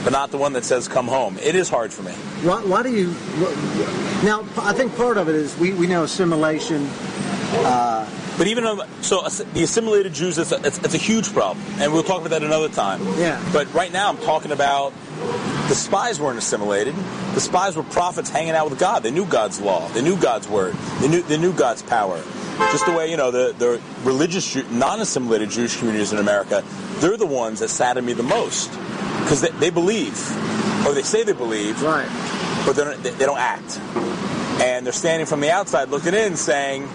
[0.03, 2.11] but not the one that says "come home." It is hard for me.
[2.43, 3.07] why, why do you?
[4.23, 6.89] Now, I think part of it is we, we know assimilation.
[8.35, 11.93] But even um, so, the assimilated Jews, it's a, it's, it's a huge problem, and
[11.93, 12.99] we'll talk about that another time.
[13.19, 13.39] Yeah.
[13.53, 14.91] But right now, I'm talking about
[15.69, 16.93] the spies weren't assimilated.
[17.33, 19.01] The spies were prophets hanging out with God.
[19.03, 19.87] They knew God's law.
[19.89, 20.73] They knew God's word.
[20.99, 22.21] They knew they knew God's power.
[22.71, 26.63] Just the way you know the the religious non-assimilated Jewish communities in America,
[26.99, 28.69] they're the ones that sadden me the most
[29.23, 30.13] because they, they believe,
[30.85, 32.07] or they say they believe, Right.
[32.65, 33.79] but they they don't act.
[34.61, 36.87] And they're standing from the outside looking in saying,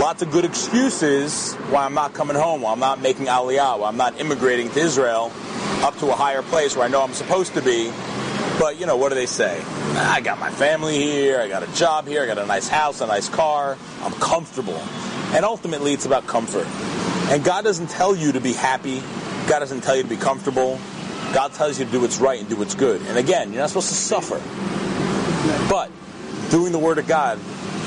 [0.00, 3.88] lots of good excuses why I'm not coming home, why I'm not making aliyah, why
[3.88, 5.30] I'm not immigrating to Israel
[5.82, 7.90] up to a higher place where I know I'm supposed to be.
[8.58, 9.62] But, you know, what do they say?
[9.96, 13.00] I got my family here, I got a job here, I got a nice house,
[13.00, 14.78] a nice car, I'm comfortable.
[15.32, 16.66] And ultimately, it's about comfort.
[17.32, 19.00] And God doesn't tell you to be happy,
[19.48, 20.78] God doesn't tell you to be comfortable.
[21.32, 23.00] God tells you to do what's right and do what's good.
[23.02, 24.40] And again, you're not supposed to suffer.
[25.68, 25.90] But
[26.50, 27.38] doing the Word of God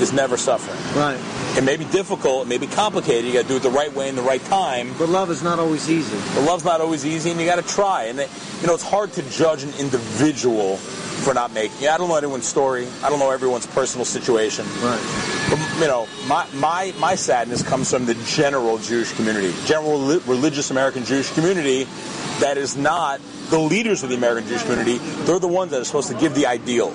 [0.01, 0.79] is never suffering.
[0.97, 1.19] Right.
[1.55, 3.25] It may be difficult, it may be complicated.
[3.25, 4.93] You got to do it the right way in the right time.
[4.97, 6.17] But love is not always easy.
[6.33, 8.05] But love's not always easy, and you got to try.
[8.05, 11.89] And you know, it's hard to judge an individual for not making it.
[11.89, 12.87] I don't know anyone's story.
[13.03, 14.65] I don't know everyone's personal situation.
[14.81, 15.47] Right.
[15.49, 20.21] But, you know, my, my, my sadness comes from the general Jewish community, general li-
[20.25, 21.85] religious American Jewish community
[22.39, 24.97] that is not the leaders of the American Jewish community.
[24.97, 26.93] They're the ones that are supposed to give the ideal.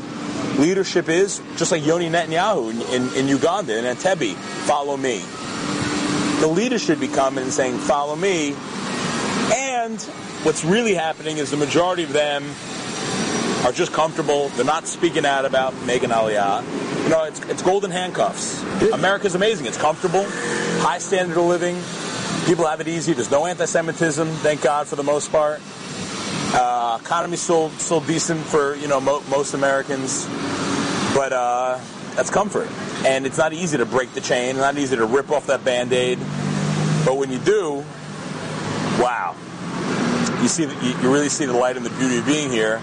[0.58, 4.34] Leadership is, just like Yoni Netanyahu in, in, in Uganda, in Entebbe,
[4.66, 5.22] follow me.
[6.40, 8.54] The leaders should be coming and saying, follow me.
[9.54, 10.00] And
[10.42, 12.44] what's really happening is the majority of them
[13.64, 14.48] are just comfortable.
[14.50, 16.62] They're not speaking out about making aliyah.
[17.04, 18.62] You know, it's, it's golden handcuffs.
[18.92, 19.66] America's amazing.
[19.66, 20.24] It's comfortable,
[20.80, 21.80] high standard of living.
[22.46, 23.12] People have it easy.
[23.12, 25.60] There's no anti-Semitism, thank God, for the most part.
[26.54, 30.26] Uh, economy's still still decent for you know mo- most Americans,
[31.14, 31.78] but uh,
[32.14, 32.68] that's comfort.
[33.06, 34.56] And it's not easy to break the chain.
[34.56, 36.18] Not easy to rip off that band-aid.
[37.04, 37.84] But when you do,
[38.98, 39.36] wow,
[40.42, 42.80] you see, you really see the light and the beauty of being here,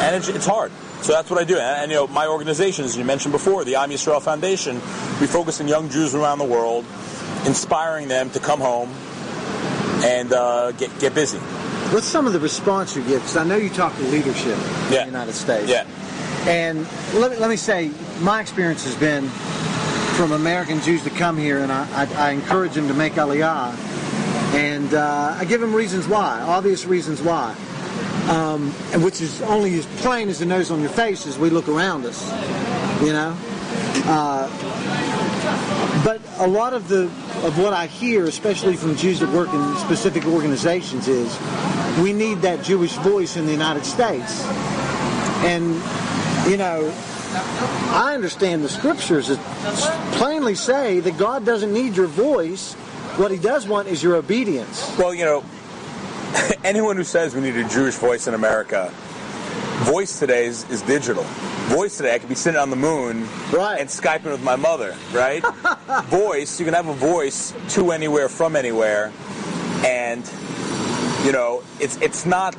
[0.00, 0.70] and it's, it's hard.
[1.02, 1.54] So that's what I do.
[1.54, 4.76] And, and, you know, my organization, as you mentioned before, the Am Yisrael Foundation,
[5.20, 6.84] we focus on young Jews around the world,
[7.46, 8.90] inspiring them to come home
[10.04, 11.38] and uh, get get busy.
[11.92, 13.16] What's some of the response you get?
[13.20, 15.70] Because I know you talk to leadership in the United States.
[15.70, 15.86] Yeah.
[16.46, 19.28] And let me, let me say, my experience has been
[20.16, 23.74] from American Jews to come here, and I, I, I encourage them to make Aliyah.
[24.54, 27.54] And uh, I give them reasons why, obvious reasons why.
[28.28, 31.50] Um, and which is only as plain as the nose on your face as we
[31.50, 32.28] look around us,
[33.00, 33.36] you know.
[34.06, 34.48] Uh,
[36.06, 37.06] but a lot of the
[37.42, 41.36] of what I hear, especially from Jews that work in specific organizations, is
[42.00, 44.44] we need that Jewish voice in the United States.
[45.42, 45.74] And
[46.48, 46.94] you know,
[47.90, 49.38] I understand the scriptures that
[50.12, 52.74] plainly say that God doesn't need your voice.
[53.18, 54.96] What He does want is your obedience.
[54.96, 55.44] Well, you know,
[56.62, 58.92] anyone who says we need a Jewish voice in America,
[59.82, 61.26] voice today is, is digital.
[61.68, 63.80] Voice today, I could be sitting on the moon Right.
[63.80, 65.44] and Skyping with my mother, right?
[66.04, 69.12] voice, you can have a voice to anywhere, from anywhere,
[69.84, 70.24] and
[71.24, 72.54] you know, it's it's not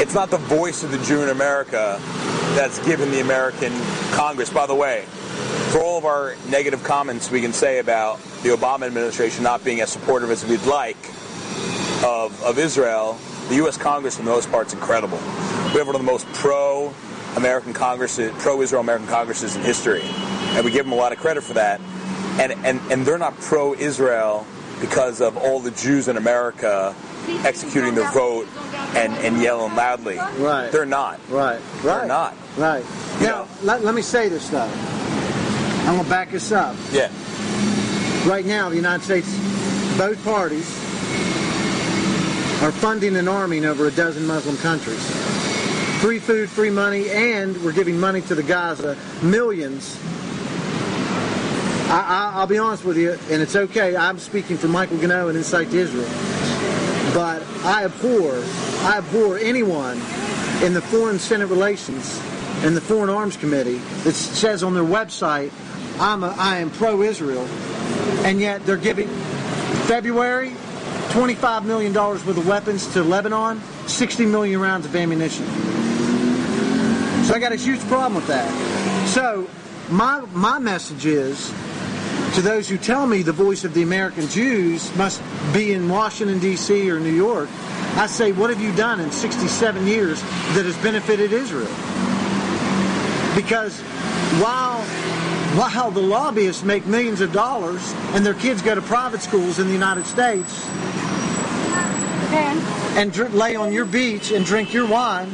[0.00, 1.98] it's not the voice of the Jew in America
[2.54, 3.72] that's given the American
[4.12, 4.48] Congress.
[4.50, 5.02] By the way,
[5.72, 9.80] for all of our negative comments we can say about the Obama administration not being
[9.80, 10.96] as supportive as we'd like
[12.04, 13.18] of, of Israel,
[13.48, 13.76] the U.S.
[13.76, 15.18] Congress, for the most part, is incredible.
[15.72, 16.26] We have one of the most
[17.36, 21.42] pro-American Congresses, pro-Israel American Congresses in history, and we give them a lot of credit
[21.44, 21.80] for that.
[22.40, 24.46] And and and they're not pro-Israel
[24.80, 26.94] because of all the Jews in America
[27.44, 28.46] executing the vote
[28.94, 30.16] and, and yelling loudly.
[30.16, 30.70] Right.
[30.70, 31.18] They're not.
[31.28, 31.60] Right.
[31.82, 31.82] Right.
[31.82, 32.34] They're not.
[32.56, 32.84] Right.
[33.20, 34.70] You Now, let, let me say this though.
[35.86, 36.74] I'm gonna back this up.
[36.90, 37.10] Yeah.
[38.26, 39.28] Right now, the United States,
[39.98, 40.66] both parties
[42.62, 45.45] are funding and arming over a dozen Muslim countries.
[46.00, 49.98] Free food, free money, and we're giving money to the Gaza, millions.
[51.88, 53.96] I, I, I'll be honest with you, and it's okay.
[53.96, 56.08] I'm speaking for Michael Ganoe and Insight to Israel.
[57.14, 58.42] but I abhor,
[58.84, 59.96] I abhor anyone
[60.62, 62.20] in the Foreign Senate Relations
[62.62, 65.50] and the Foreign Arms Committee that says on their website,
[65.98, 67.46] I'm a, I am pro-Israel,
[68.24, 69.08] and yet they're giving
[69.88, 70.50] February
[71.10, 75.46] $25 million worth of weapons to Lebanon, 60 million rounds of ammunition.
[77.26, 78.48] So I got a huge problem with that.
[79.08, 79.48] So
[79.90, 81.52] my my message is
[82.36, 85.20] to those who tell me the voice of the American Jews must
[85.52, 86.88] be in Washington D.C.
[86.88, 87.48] or New York.
[87.96, 90.20] I say, what have you done in 67 years
[90.54, 91.66] that has benefited Israel?
[93.34, 93.80] Because
[94.40, 94.80] while
[95.58, 97.82] while the lobbyists make millions of dollars
[98.14, 100.64] and their kids go to private schools in the United States
[102.96, 105.28] and dr- lay on your beach and drink your wine,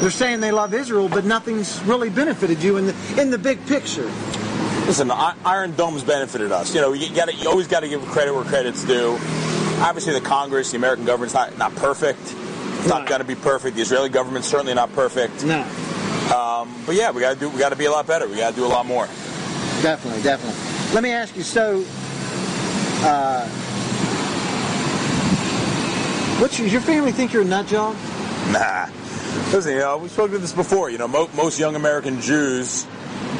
[0.00, 3.64] they're saying they love Israel, but nothing's really benefited you in the in the big
[3.66, 4.10] picture.
[4.86, 6.74] Listen, Iron Dome's benefited us.
[6.74, 9.18] You know, you, gotta, you always got to give credit where credit's due.
[9.80, 12.20] Obviously, the Congress, the American government's not not perfect.
[12.22, 13.76] It's not going to be perfect.
[13.76, 15.44] The Israeli government's certainly not perfect.
[15.44, 15.60] No,
[16.34, 17.48] Um, but yeah, we got to do.
[17.50, 18.26] We got to be a lot better.
[18.28, 19.06] We got to do a lot more.
[19.82, 20.58] definitely, definitely.
[20.94, 21.42] Let me ask you.
[21.42, 21.84] So,
[23.04, 23.46] uh,
[26.40, 27.94] what's your, your family think you're a nut job?
[28.52, 28.86] Nah.
[29.52, 30.90] Listen, you know, we spoke about this before.
[30.90, 32.86] You know, mo- most young American Jews,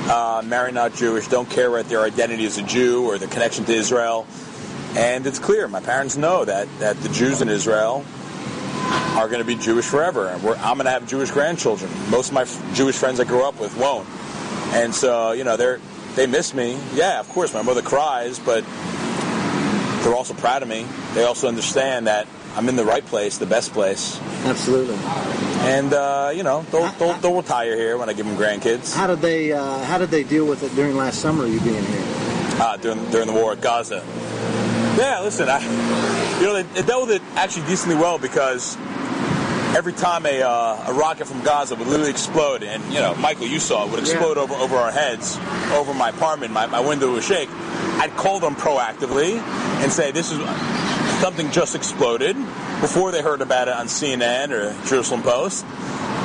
[0.08, 3.64] uh, marry not Jewish, don't care about their identity as a Jew or their connection
[3.66, 4.26] to Israel.
[4.96, 8.04] And it's clear, my parents know that, that the Jews in Israel
[9.16, 10.28] are going to be Jewish forever.
[10.28, 11.90] And I'm going to have Jewish grandchildren.
[12.10, 14.08] Most of my f- Jewish friends I grew up with won't.
[14.72, 15.78] And so, you know, they're,
[16.14, 16.78] they miss me.
[16.94, 18.64] Yeah, of course, my mother cries, but
[20.02, 20.86] they're also proud of me.
[21.14, 22.26] They also understand that
[22.58, 24.18] I'm in the right place, the best place.
[24.44, 24.96] Absolutely.
[25.70, 29.06] And uh, you know, they'll, they'll, they'll retire here when I give them grandkids How
[29.06, 31.46] did they uh, How did they deal with it during last summer?
[31.46, 32.02] You being here?
[32.60, 34.02] uh, during during the war at Gaza.
[34.98, 35.60] Yeah, listen, I,
[36.40, 38.76] you know, they, they dealt with it actually decently well because
[39.76, 43.46] every time a, uh, a rocket from Gaza would literally explode, and you know, Michael,
[43.46, 45.38] you saw it would explode over over our heads,
[45.72, 47.48] over my apartment, my, my window would shake.
[48.00, 49.38] I'd call them proactively
[49.82, 50.38] and say, "This is
[51.20, 52.36] something just exploded,"
[52.80, 55.64] before they heard about it on CNN or Jerusalem Post,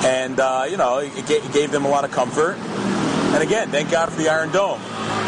[0.05, 2.55] and uh, you know, it, ga- it gave them a lot of comfort.
[3.33, 4.79] And again, thank God for the Iron Dome.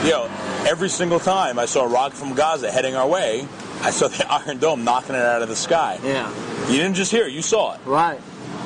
[0.03, 0.25] You know,
[0.67, 3.47] every single time I saw a rocket from Gaza heading our way,
[3.81, 5.99] I saw the Iron Dome knocking it out of the sky.
[6.03, 6.29] Yeah.
[6.69, 7.79] You didn't just hear it, you saw it.
[7.85, 8.19] Right.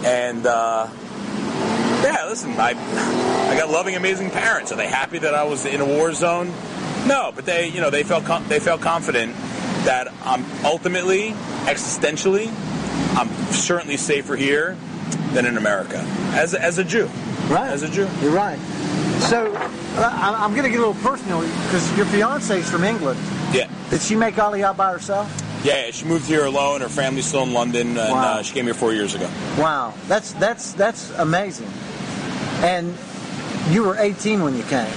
[0.03, 0.87] And uh,
[2.03, 2.71] yeah, listen, I
[3.49, 4.71] I got loving, amazing parents.
[4.71, 6.47] Are they happy that I was in a war zone?
[7.07, 9.35] No, but they, you know, they felt com- they felt confident
[9.85, 11.31] that I'm ultimately,
[11.65, 12.47] existentially,
[13.17, 14.77] I'm certainly safer here
[15.33, 15.99] than in America
[16.33, 17.05] as a, as a Jew.
[17.49, 17.69] Right.
[17.69, 18.07] As a Jew.
[18.21, 18.59] You're right.
[19.29, 19.53] So
[19.97, 23.19] I, I'm going to get a little personal because your fiance's from England.
[23.53, 23.69] Yeah.
[23.89, 25.29] Did she make Aliyah by herself?
[25.63, 26.79] Yeah, yeah, she moved here alone.
[26.81, 28.37] Her family's still in London, and Wow.
[28.37, 29.29] uh, she came here four years ago.
[29.57, 31.67] Wow, that's that's that's amazing.
[32.61, 32.95] And
[33.69, 34.87] you were 18 when you came.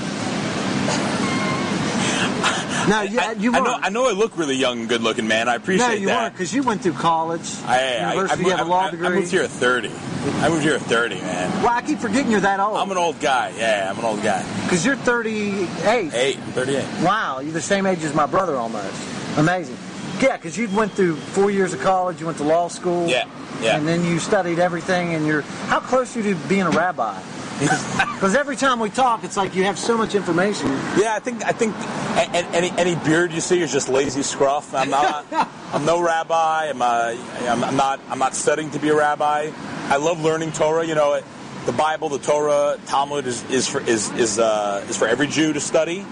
[2.88, 5.28] No, you, I, you I know, I know I look really young and good looking,
[5.28, 5.48] man.
[5.48, 5.88] I appreciate it.
[5.88, 6.22] no, you that.
[6.22, 8.90] weren't because you went through college, I, I, university, I, you have a law I-
[8.90, 9.06] degree.
[9.06, 9.88] I moved here at 30.
[9.88, 11.62] I moved here at 30, man.
[11.62, 12.76] Well, I keep forgetting you're that old.
[12.76, 13.52] I'm an old guy.
[13.56, 14.42] Yeah, I'm an old guy.
[14.64, 16.14] because you're 38.
[16.14, 16.84] Eight, 38.
[17.04, 18.94] Wow, you're the same age as my brother almost.
[19.38, 19.76] Amazing.
[20.22, 23.08] Yeah, because you went through four years of college, you went to law school.
[23.08, 23.26] Yeah,
[23.60, 23.76] yeah.
[23.76, 25.42] And then you studied everything, and you're.
[25.66, 27.20] How close are you to being a rabbi?
[27.58, 30.68] Because every time we talk, it's like you have so much information.
[30.96, 34.22] Yeah, I think I think a- a- any any beard you see is just lazy
[34.22, 34.74] scruff.
[34.74, 35.26] I'm not.
[35.72, 36.68] I'm no rabbi.
[36.70, 38.00] I'm, I'm I'm not.
[38.08, 39.50] I'm not studying to be a rabbi.
[39.88, 40.84] I love learning Torah.
[40.86, 41.20] You know,
[41.66, 45.52] the Bible, the Torah, Talmud is is for is is uh, is for every Jew
[45.52, 46.04] to study.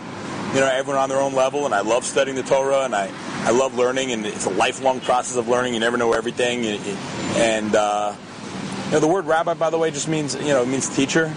[0.55, 3.11] You know, everyone on their own level, and I love studying the Torah, and I
[3.45, 5.75] I love learning, and it's a lifelong process of learning.
[5.75, 6.65] You never know everything,
[7.37, 7.75] and.
[7.75, 8.15] Uh,
[8.87, 11.33] you know, the word rabbi, by the way, just means you know it means teacher,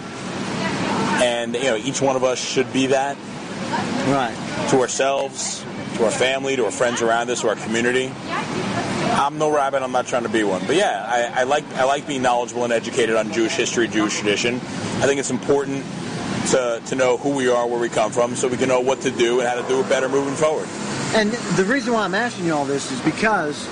[1.22, 3.16] and you know each one of us should be that
[4.08, 4.34] Right.
[4.70, 5.64] to ourselves,
[5.96, 8.10] to our family, to our friends around us, to our community.
[8.26, 10.66] I'm no rabbi, I'm not trying to be one.
[10.66, 14.18] But yeah, I, I like I like being knowledgeable and educated on Jewish history, Jewish
[14.18, 14.56] tradition.
[14.56, 15.84] I think it's important
[16.48, 19.00] to, to know who we are, where we come from, so we can know what
[19.02, 20.68] to do and how to do it better moving forward.
[21.14, 23.68] And the reason why I'm asking you all this is because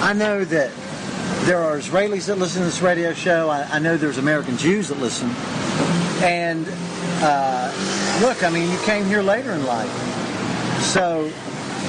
[0.00, 0.70] I know that
[1.44, 3.48] there are Israelis that listen to this radio show.
[3.48, 5.30] I, I know there's American Jews that listen.
[6.22, 6.66] And
[7.22, 9.90] uh, look, I mean, you came here later in life.
[10.80, 11.30] So,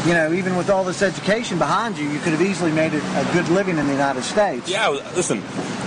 [0.06, 3.30] you know, even with all this education behind you, you could have easily made a
[3.34, 4.70] good living in the United States.
[4.70, 5.44] Yeah, listen,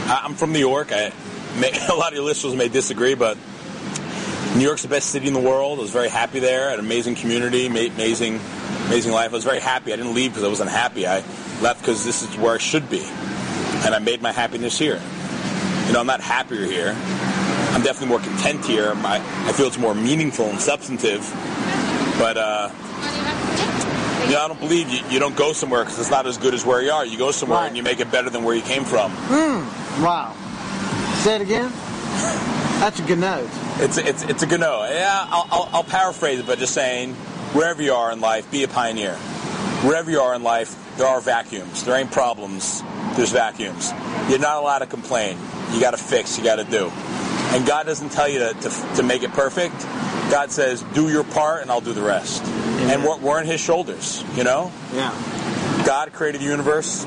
[0.07, 0.93] I'm from New York.
[0.93, 1.13] I,
[1.59, 3.37] may, a lot of your listeners may disagree, but
[4.57, 5.79] New York's the best city in the world.
[5.79, 6.69] I was very happy there.
[6.71, 8.39] Had an amazing community, ma- amazing,
[8.87, 9.31] Amazing Life.
[9.31, 9.93] I was very happy.
[9.93, 11.07] I didn't leave because I wasn't happy.
[11.07, 11.23] I
[11.63, 13.03] left because this is where I should be,
[13.85, 15.01] and I made my happiness here.
[15.87, 16.91] You know, I'm not happier here.
[17.73, 18.95] I'm definitely more content here.
[18.97, 19.17] My,
[19.49, 21.21] I feel it's more meaningful and substantive.
[22.19, 22.69] But uh,
[24.27, 26.53] you know, I don't believe you, you don't go somewhere because it's not as good
[26.53, 27.07] as where you are.
[27.07, 27.69] You go somewhere Right.
[27.69, 29.11] and you make it better than where you came from.
[29.13, 30.03] Hmm.
[30.05, 30.35] Wow.
[31.23, 31.73] Say it again.
[32.83, 33.49] That's a good note.
[33.77, 34.85] It's it's it's a good no.
[34.91, 37.15] Yeah, I'll, I'll, I'll paraphrase it by just saying,
[37.55, 39.15] wherever you are in life, be a pioneer.
[39.87, 41.85] Wherever you are in life, there are vacuums.
[41.85, 42.83] There ain't problems.
[43.15, 43.93] There's vacuums.
[44.29, 45.39] You're not allowed to complain.
[45.73, 46.37] You got to fix.
[46.37, 46.91] You got to do.
[47.55, 49.81] And God doesn't tell you to, to, to make it perfect.
[50.33, 52.43] God says, do your part, and I'll do the rest.
[52.45, 54.25] And we're, we're on His shoulders.
[54.35, 55.13] You know, Yeah.
[55.87, 57.05] God created the universe.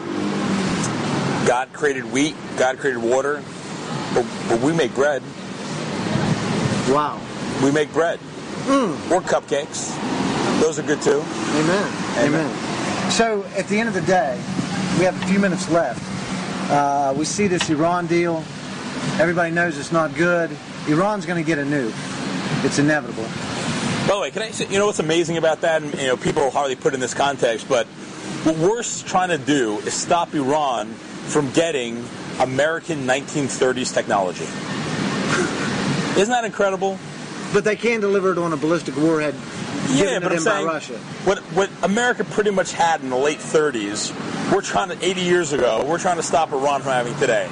[1.46, 2.36] God created wheat.
[2.56, 3.44] God created water.
[4.14, 5.22] But, but we make bread.
[6.90, 7.20] Wow.
[7.64, 8.20] We make bread.
[9.12, 9.94] Or cupcakes.
[10.60, 11.22] Those are good too.
[11.22, 11.94] Amen.
[12.20, 13.12] Amen.
[13.12, 14.36] So at the end of the day,
[14.98, 16.02] we have a few minutes left.
[16.72, 18.44] Uh, we see this Iran deal.
[19.20, 20.50] Everybody knows it's not good.
[20.88, 21.94] Iran's going to get a nuke.
[22.66, 23.24] It's inevitable.
[24.08, 25.82] By the way, can I say, you know what's amazing about that?
[25.82, 27.88] And, you know, people hardly put it in this context, but
[28.46, 32.04] what we're trying to do is stop Iran from getting
[32.40, 34.46] American 1930s technology.
[36.16, 36.98] Isn't that incredible?
[37.54, 39.34] But they can deliver it on a ballistic warhead
[39.96, 40.94] given Yeah, to but I'm them by saying Russia.
[41.26, 44.12] what what America pretty much had in the late 30s,
[44.52, 47.50] we're trying to 80 years ago, we're trying to stop Iran from having today.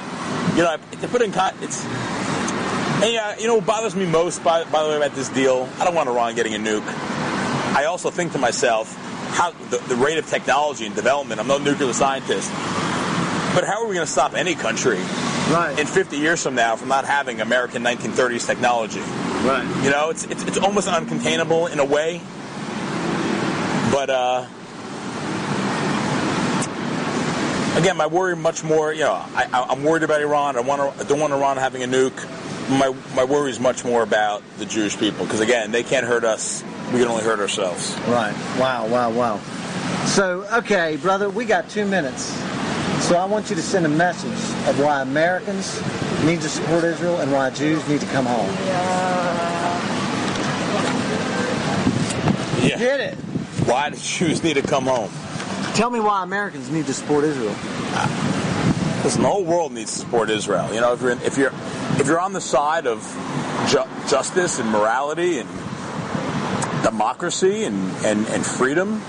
[0.56, 4.44] You know, to put in con- it's and yeah, you know what bothers me most
[4.44, 6.84] by, by the way about this deal, I don't want Iran getting a nuke.
[7.76, 8.94] I also think to myself
[9.36, 11.40] how the, the rate of technology and development.
[11.40, 12.50] I'm no nuclear scientist,
[13.56, 14.98] but how are we going to stop any country
[15.52, 15.76] Right.
[15.78, 19.02] in 50 years from now from not having American 1930s technology?
[19.02, 19.66] right.
[19.84, 22.22] You know, it's it's, it's almost uncontainable in a way.
[23.92, 24.48] But uh,
[27.78, 28.94] again, my worry much more.
[28.94, 30.56] You know, I, I- I'm worried about Iran.
[30.58, 32.18] I want to, I don't want Iran having a nuke.
[32.70, 36.24] My my worry is much more about the Jewish people because again, they can't hurt
[36.24, 36.64] us.
[36.94, 37.94] We can only hurt ourselves.
[38.08, 38.34] Right.
[38.60, 39.38] Wow, wow, wow.
[40.06, 42.32] So, okay, brother, we got two minutes.
[43.04, 44.32] So I want you to send a message
[44.68, 45.78] of why Americans
[46.24, 48.50] need to support Israel and why Jews need to come home.
[52.66, 52.78] Yeah.
[52.80, 53.16] Get it?
[53.66, 55.12] Why do Jews need to come home?
[55.76, 57.54] Tell me why Americans need to support Israel.
[59.04, 60.74] Listen, the whole world needs to support Israel.
[60.74, 61.52] You know, if you're if you're
[62.00, 63.02] if you're on the side of
[63.68, 65.50] ju- justice and morality and
[66.84, 67.76] democracy and,
[68.06, 69.02] and, and freedom,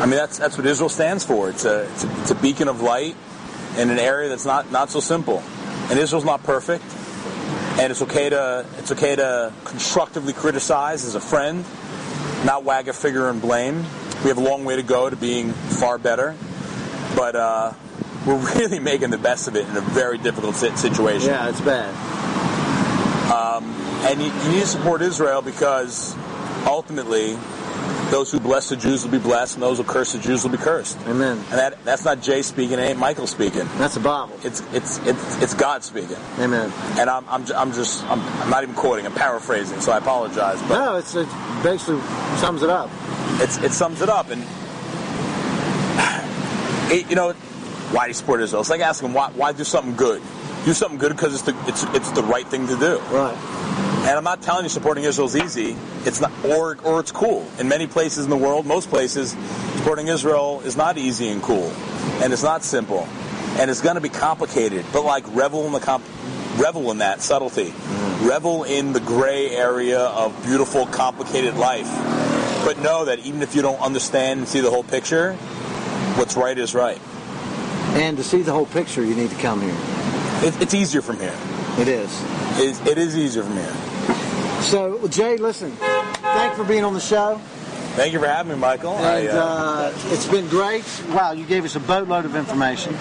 [0.00, 1.50] I mean that's that's what Israel stands for.
[1.50, 3.16] It's a, it's a it's a beacon of light
[3.78, 5.42] in an area that's not not so simple.
[5.90, 6.84] And Israel's not perfect,
[7.78, 11.64] and it's okay to it's okay to constructively criticize as a friend,
[12.44, 13.84] not wag a finger and blame.
[14.22, 16.34] We have a long way to go to being far better,
[17.16, 17.36] but.
[17.36, 17.72] uh
[18.24, 21.28] we're really making the best of it in a very difficult situation.
[21.28, 21.92] Yeah, it's bad.
[24.04, 26.16] And you, you need to support Israel because
[26.66, 27.38] ultimately,
[28.12, 30.50] those who bless the Jews will be blessed, and those who curse the Jews will
[30.50, 30.98] be cursed.
[31.06, 31.38] Amen.
[31.38, 33.66] And that, that's not Jay speaking, it ain't Michael speaking.
[33.78, 34.34] That's the Bible.
[34.44, 36.18] It's it's it's, it's God speaking.
[36.38, 36.70] Amen.
[36.98, 39.06] And I'm, I'm, I'm just I'm, I'm not even quoting.
[39.06, 40.60] I'm paraphrasing, so I apologize.
[40.68, 41.26] But No, it's, it
[41.62, 42.02] basically
[42.36, 42.90] sums it up.
[43.40, 44.28] it's, it sums it up.
[44.28, 44.42] And
[46.92, 47.32] it, you know,
[47.92, 48.60] why do you support Israel?
[48.60, 50.20] It's like asking why why do something good.
[50.66, 52.98] Do something good because it's the it's it's the right thing to do.
[53.10, 53.91] Right.
[54.02, 55.76] And I'm not telling you supporting Israel is easy.
[56.04, 57.46] It's not, or or it's cool.
[57.60, 59.36] In many places in the world, most places,
[59.76, 61.70] supporting Israel is not easy and cool,
[62.20, 63.06] and it's not simple,
[63.60, 64.84] and it's going to be complicated.
[64.92, 66.04] But like revel in the comp,
[66.58, 68.28] revel in that subtlety, mm-hmm.
[68.28, 71.88] revel in the gray area of beautiful, complicated life.
[72.64, 75.34] But know that even if you don't understand and see the whole picture,
[76.16, 77.00] what's right is right.
[77.94, 79.76] And to see the whole picture, you need to come here.
[80.48, 81.36] It, it's easier from here.
[81.78, 82.10] It is.
[82.58, 83.91] It, it is easier from here.
[84.62, 87.38] So, Jay, listen, thanks for being on the show.
[87.94, 88.92] Thank you for having me, Michael.
[88.92, 90.84] And I, uh, uh, it's been great.
[91.10, 92.94] Wow, you gave us a boatload of information.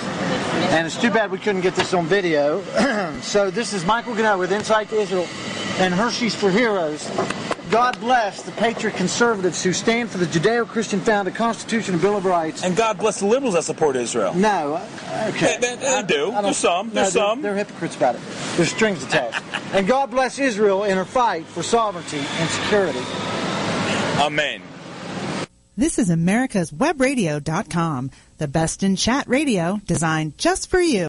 [0.74, 2.62] And it's too bad we couldn't get this on video.
[3.22, 5.28] so this is Michael Ganoe with Insight to Israel
[5.78, 7.10] and Hershey's for Heroes.
[7.72, 12.26] God bless the patriot conservatives who stand for the Judeo-Christian founded Constitution and Bill of
[12.26, 12.64] Rights.
[12.64, 14.34] and God bless the liberals that support Israel.
[14.34, 15.58] No, uh, okay.
[15.62, 16.34] They- they- they I- do.
[16.34, 16.88] I There's some.
[16.90, 17.42] no, There's they're- some.
[17.42, 18.22] They're hypocrites about it.
[18.58, 19.42] There's strings attached.
[19.74, 23.00] and God bless Israel in her fight for sovereignty and security.
[24.20, 24.62] Amen.
[25.78, 31.00] This is America's Webradio.com, the best in chat radio designed just for you.